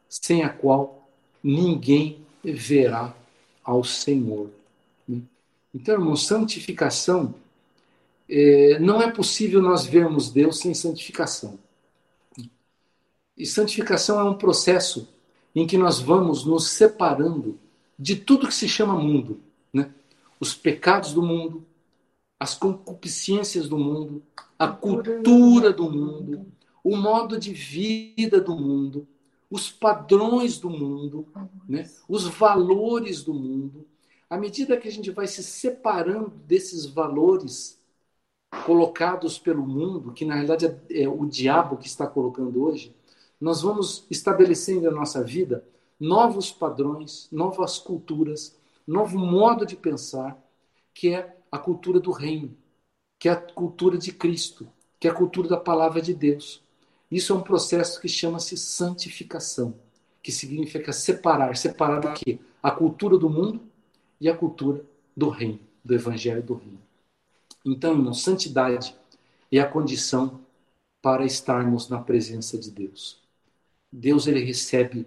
sem 0.07 0.45
a 0.45 0.51
qual 0.51 1.04
ninguém 1.45 2.25
verá 2.43 3.15
ao 3.63 3.85
Senhor. 3.85 4.51
Então, 5.75 5.95
irmão, 5.95 6.17
santificação, 6.17 7.35
é, 8.29 8.79
não 8.79 9.03
é 9.03 9.11
possível 9.11 9.61
nós 9.61 9.85
vermos 9.85 10.31
Deus 10.31 10.59
sem 10.59 10.73
santificação. 10.73 11.59
E 13.37 13.45
santificação 13.45 14.19
é 14.19 14.25
um 14.25 14.39
processo 14.39 15.09
em 15.55 15.67
que 15.67 15.77
nós 15.77 16.01
vamos 16.01 16.45
nos 16.45 16.71
separando 16.71 17.59
de 17.99 18.17
tudo 18.17 18.47
que 18.47 18.55
se 18.55 18.69
chama 18.69 18.95
mundo, 18.95 19.41
né? 19.73 19.91
Os 20.41 20.55
pecados 20.55 21.13
do 21.13 21.23
mundo, 21.23 21.65
as 22.39 22.55
concupiscências 22.55 23.69
do 23.69 23.79
mundo, 23.79 24.23
a 24.59 24.69
cultura 24.69 25.73
do 25.73 25.91
mundo, 25.91 26.47
o 26.83 26.97
modo 26.97 27.39
de 27.39 27.53
vida 27.53 28.41
do 28.41 28.57
mundo, 28.57 29.07
os 29.51 29.71
padrões 29.71 30.59
do 30.59 30.71
mundo, 30.71 31.27
né? 31.69 31.89
os 32.09 32.27
valores 32.27 33.23
do 33.23 33.35
mundo. 33.35 33.87
À 34.29 34.37
medida 34.37 34.77
que 34.77 34.89
a 34.89 34.93
gente 34.93 35.11
vai 35.11 35.27
se 35.27 35.43
separando 35.43 36.31
desses 36.31 36.87
valores 36.87 37.81
colocados 38.65 39.39
pelo 39.39 39.67
mundo, 39.67 40.13
que 40.13 40.25
na 40.25 40.35
realidade 40.35 40.67
é, 40.67 41.03
é 41.03 41.09
o 41.09 41.27
diabo 41.27 41.77
que 41.77 41.87
está 41.87 42.07
colocando 42.07 42.63
hoje, 42.65 42.95
nós 43.41 43.63
vamos 43.63 44.07
estabelecendo 44.11 44.83
na 44.83 44.91
nossa 44.91 45.23
vida 45.23 45.65
novos 46.01 46.51
padrões, 46.51 47.29
novas 47.31 47.79
culturas, 47.79 48.57
novo 48.87 49.19
modo 49.19 49.67
de 49.67 49.77
pensar, 49.77 50.39
que 50.93 51.15
é 51.15 51.37
a 51.51 51.59
cultura 51.59 52.01
do 52.01 52.11
reino, 52.11 52.57
que 53.19 53.29
é 53.29 53.33
a 53.33 53.37
cultura 53.37 53.99
de 53.99 54.13
Cristo, 54.13 54.67
que 54.99 55.07
é 55.07 55.11
a 55.11 55.15
cultura 55.15 55.49
da 55.49 55.57
palavra 55.57 56.01
de 56.01 56.15
Deus. 56.15 56.64
Isso 57.15 57.33
é 57.33 57.37
um 57.37 57.43
processo 57.43 58.01
que 58.01 58.09
chama-se 58.09 58.57
santificação, 58.57 59.79
que 60.21 60.33
significa 60.33 60.93
separar. 60.93 61.57
Separar 61.57 62.01
do 62.01 62.13
quê? 62.13 62.41
A 62.61 62.73
cultura 62.73 63.17
do 63.17 63.31
mundo 63.31 63.63
e 64.21 64.29
a 64.29 64.37
cultura 64.37 64.85
do 65.17 65.29
reino, 65.29 65.61
do 65.85 65.95
evangelho 65.95 66.43
do 66.43 66.55
reino. 66.55 66.81
Então, 67.65 67.93
irmão, 67.93 68.13
santidade 68.13 68.97
é 69.53 69.61
a 69.61 69.71
condição 69.71 70.41
para 71.01 71.25
estarmos 71.25 71.89
na 71.89 72.01
presença 72.01 72.59
de 72.59 72.69
Deus. 72.69 73.23
Deus 73.93 74.27
ele 74.27 74.43
recebe 74.43 75.07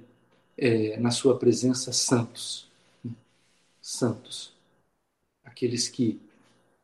é, 0.57 0.97
na 0.97 1.11
sua 1.11 1.37
presença 1.37 1.91
santos, 1.91 2.71
santos, 3.81 4.53
aqueles 5.43 5.89
que 5.89 6.21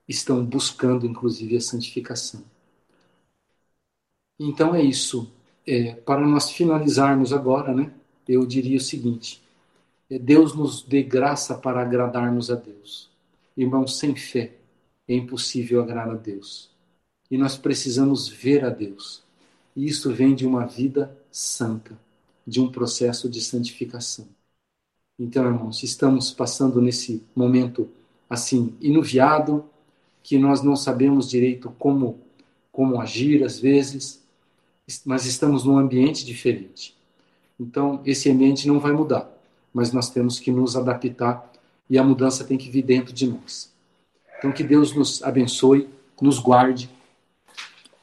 estão 0.05 0.45
buscando, 0.45 1.07
inclusive, 1.07 1.55
a 1.55 1.61
santificação. 1.61 2.43
Então 4.45 4.75
é 4.75 4.81
isso. 4.81 5.31
É, 5.65 5.93
para 5.95 6.27
nós 6.27 6.51
finalizarmos 6.51 7.31
agora, 7.31 7.73
né, 7.73 7.93
eu 8.27 8.45
diria 8.45 8.77
o 8.77 8.81
seguinte: 8.81 9.41
é, 10.09 10.19
Deus 10.19 10.55
nos 10.55 10.83
dê 10.83 11.03
graça 11.03 11.57
para 11.57 11.81
agradarmos 11.81 12.51
a 12.51 12.55
Deus. 12.55 13.09
Irmãos, 13.55 13.97
sem 13.97 14.15
fé 14.15 14.53
é 15.07 15.15
impossível 15.15 15.81
agradar 15.81 16.15
a 16.15 16.17
Deus. 16.17 16.69
E 17.31 17.37
nós 17.37 17.57
precisamos 17.57 18.27
ver 18.27 18.65
a 18.65 18.69
Deus. 18.69 19.23
E 19.75 19.87
isso 19.87 20.13
vem 20.13 20.35
de 20.35 20.45
uma 20.45 20.65
vida 20.65 21.17
santa, 21.31 21.97
de 22.45 22.61
um 22.61 22.71
processo 22.71 23.29
de 23.29 23.41
santificação. 23.41 24.27
Então, 25.19 25.45
irmãos, 25.45 25.83
estamos 25.83 26.31
passando 26.31 26.81
nesse 26.81 27.23
momento 27.35 27.89
assim, 28.29 28.75
inuviado, 28.81 29.65
que 30.23 30.37
nós 30.37 30.61
não 30.63 30.75
sabemos 30.75 31.29
direito 31.29 31.71
como 31.79 32.19
como 32.71 32.99
agir 33.01 33.43
às 33.43 33.59
vezes, 33.59 34.22
mas 35.05 35.25
estamos 35.25 35.63
num 35.63 35.77
ambiente 35.77 36.25
diferente. 36.25 36.95
Então, 37.59 38.01
esse 38.05 38.29
ambiente 38.29 38.67
não 38.67 38.79
vai 38.79 38.91
mudar, 38.91 39.29
mas 39.73 39.91
nós 39.91 40.09
temos 40.09 40.39
que 40.39 40.51
nos 40.51 40.75
adaptar 40.75 41.51
e 41.89 41.97
a 41.97 42.03
mudança 42.03 42.43
tem 42.43 42.57
que 42.57 42.69
vir 42.69 42.83
dentro 42.83 43.13
de 43.13 43.27
nós. 43.27 43.71
Então, 44.37 44.51
que 44.51 44.63
Deus 44.63 44.93
nos 44.93 45.23
abençoe, 45.23 45.89
nos 46.21 46.39
guarde, 46.39 46.89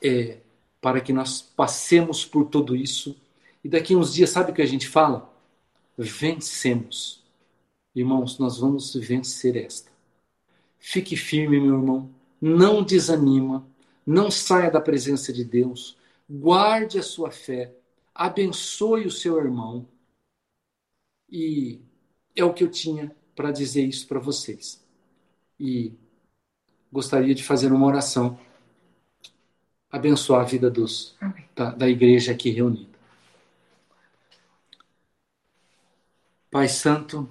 é, 0.03 0.39
para 0.81 1.01
que 1.01 1.12
nós 1.12 1.43
passemos 1.43 2.24
por 2.24 2.47
tudo 2.47 2.74
isso 2.74 3.16
e 3.62 3.68
daqui 3.68 3.95
uns 3.95 4.14
dias, 4.14 4.31
sabe 4.31 4.51
o 4.53 4.55
que 4.55 4.62
a 4.62 4.66
gente 4.66 4.89
fala? 4.89 5.31
Vencemos. 5.97 7.22
Irmãos, 7.95 8.39
nós 8.39 8.59
vamos 8.59 8.95
vencer 8.95 9.57
esta. 9.57 9.91
Fique 10.78 11.16
firme, 11.16 11.61
meu 11.61 11.74
irmão. 11.74 12.09
Não 12.41 12.83
desanima. 12.83 13.66
Não 14.07 14.31
saia 14.31 14.70
da 14.70 14.81
presença 14.81 15.33
de 15.33 15.45
Deus 15.45 15.97
guarde 16.31 16.97
a 16.97 17.03
sua 17.03 17.33
fé, 17.33 17.74
abençoe 18.14 19.05
o 19.05 19.11
seu 19.11 19.37
irmão. 19.39 19.89
E 21.28 21.81
é 22.37 22.45
o 22.45 22.55
que 22.55 22.62
eu 22.62 22.70
tinha 22.70 23.14
para 23.35 23.51
dizer 23.51 23.85
isso 23.85 24.07
para 24.07 24.20
vocês. 24.20 24.85
E 25.59 25.93
gostaria 26.93 27.35
de 27.35 27.43
fazer 27.43 27.72
uma 27.72 27.87
oração, 27.87 28.39
abençoar 29.91 30.43
a 30.43 30.45
vida 30.45 30.70
dos, 30.70 31.16
da, 31.55 31.70
da 31.70 31.89
igreja 31.89 32.33
aqui 32.33 32.51
reunida. 32.51 32.91
Pai 36.49 36.68
Santo, 36.68 37.28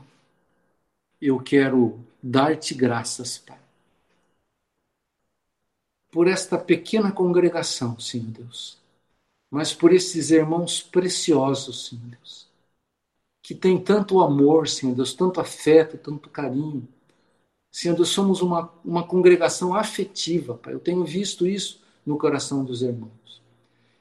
eu 1.22 1.40
quero 1.40 2.00
dar-te 2.22 2.74
graças, 2.74 3.38
Pai, 3.38 3.60
por 6.10 6.28
esta 6.28 6.58
pequena 6.58 7.12
congregação, 7.12 8.00
Senhor 8.00 8.28
Deus 8.28 8.79
mas 9.50 9.74
por 9.74 9.94
esses 9.94 10.30
irmãos 10.32 10.82
preciosos, 10.82 11.88
Senhor 11.88 12.06
Deus, 12.06 12.48
que 13.42 13.56
tem 13.56 13.80
tanto 13.82 14.20
amor, 14.20 14.68
Senhor 14.68 14.96
Deus, 14.96 15.14
tanto 15.14 15.42
afeto, 15.42 15.98
tanto 15.98 16.30
carinho. 16.30 16.88
Senhor 17.72 17.96
Deus, 17.96 18.10
somos 18.10 18.42
uma, 18.42 18.72
uma 18.84 19.04
congregação 19.06 19.74
afetiva, 19.76 20.56
Pai. 20.56 20.74
Eu 20.74 20.80
tenho 20.80 21.04
visto 21.04 21.48
isso 21.48 21.82
no 22.06 22.18
coração 22.18 22.64
dos 22.64 22.82
irmãos. 22.82 23.42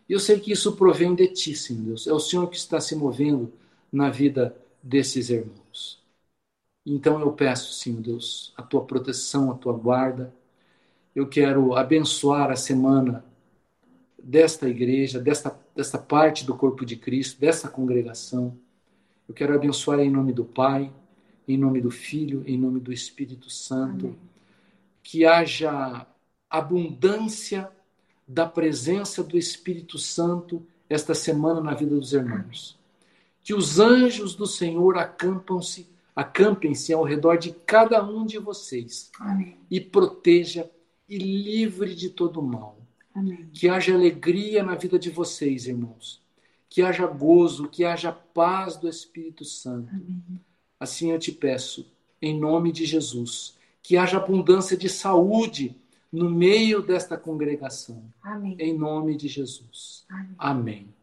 E 0.08 0.12
eu 0.12 0.20
sei 0.20 0.40
que 0.40 0.52
isso 0.52 0.76
provém 0.76 1.14
de 1.14 1.28
Ti, 1.28 1.54
Senhor 1.54 1.82
Deus. 1.82 2.06
É 2.06 2.12
o 2.12 2.20
Senhor 2.20 2.48
que 2.48 2.56
está 2.56 2.80
se 2.80 2.96
movendo 2.96 3.52
na 3.92 4.10
vida 4.10 4.56
desses 4.82 5.30
irmãos. 5.30 6.02
Então 6.84 7.20
eu 7.20 7.32
peço, 7.32 7.74
Senhor 7.74 8.00
Deus, 8.00 8.52
a 8.56 8.62
Tua 8.62 8.84
proteção, 8.84 9.50
a 9.50 9.54
Tua 9.54 9.74
guarda. 9.74 10.34
Eu 11.14 11.28
quero 11.28 11.74
abençoar 11.74 12.50
a 12.50 12.56
semana 12.56 13.24
desta 14.22 14.68
igreja, 14.68 15.20
desta, 15.20 15.58
desta 15.74 15.98
parte 15.98 16.44
do 16.44 16.54
corpo 16.54 16.84
de 16.84 16.96
Cristo, 16.96 17.40
dessa 17.40 17.68
congregação. 17.68 18.56
Eu 19.28 19.34
quero 19.34 19.54
abençoar 19.54 20.00
em 20.00 20.10
nome 20.10 20.32
do 20.32 20.44
Pai, 20.44 20.92
em 21.46 21.56
nome 21.56 21.80
do 21.80 21.90
Filho, 21.90 22.42
em 22.46 22.58
nome 22.58 22.80
do 22.80 22.92
Espírito 22.92 23.48
Santo. 23.50 24.06
Amém. 24.06 24.18
Que 25.02 25.24
haja 25.24 26.06
abundância 26.50 27.70
da 28.26 28.46
presença 28.46 29.22
do 29.22 29.38
Espírito 29.38 29.98
Santo 29.98 30.66
esta 30.88 31.14
semana 31.14 31.60
na 31.60 31.74
vida 31.74 31.94
dos 31.94 32.12
irmãos. 32.12 32.78
Que 33.42 33.54
os 33.54 33.78
anjos 33.78 34.34
do 34.34 34.46
Senhor 34.46 34.98
acampam-se, 34.98 35.88
acampem-se 36.14 36.92
ao 36.92 37.02
redor 37.02 37.38
de 37.38 37.52
cada 37.52 38.04
um 38.04 38.26
de 38.26 38.38
vocês 38.38 39.10
Amém. 39.18 39.56
e 39.70 39.80
proteja 39.80 40.70
e 41.08 41.16
livre 41.16 41.94
de 41.94 42.10
todo 42.10 42.42
mal. 42.42 42.78
Amém. 43.14 43.48
Que 43.52 43.68
haja 43.68 43.94
alegria 43.94 44.62
na 44.62 44.74
vida 44.74 44.98
de 44.98 45.10
vocês, 45.10 45.66
irmãos. 45.66 46.22
Que 46.68 46.82
haja 46.82 47.06
gozo, 47.06 47.68
que 47.68 47.84
haja 47.84 48.12
paz 48.12 48.76
do 48.76 48.88
Espírito 48.88 49.44
Santo. 49.44 49.90
Amém. 49.90 50.22
Assim 50.78 51.10
eu 51.10 51.18
te 51.18 51.32
peço, 51.32 51.90
em 52.22 52.38
nome 52.38 52.70
de 52.70 52.84
Jesus, 52.84 53.56
que 53.82 53.96
haja 53.96 54.18
abundância 54.18 54.76
de 54.76 54.88
saúde 54.88 55.76
no 56.12 56.30
meio 56.30 56.82
desta 56.82 57.16
congregação. 57.16 58.02
Amém. 58.22 58.56
Em 58.58 58.76
nome 58.76 59.16
de 59.16 59.28
Jesus. 59.28 60.04
Amém. 60.08 60.34
Amém. 60.38 60.97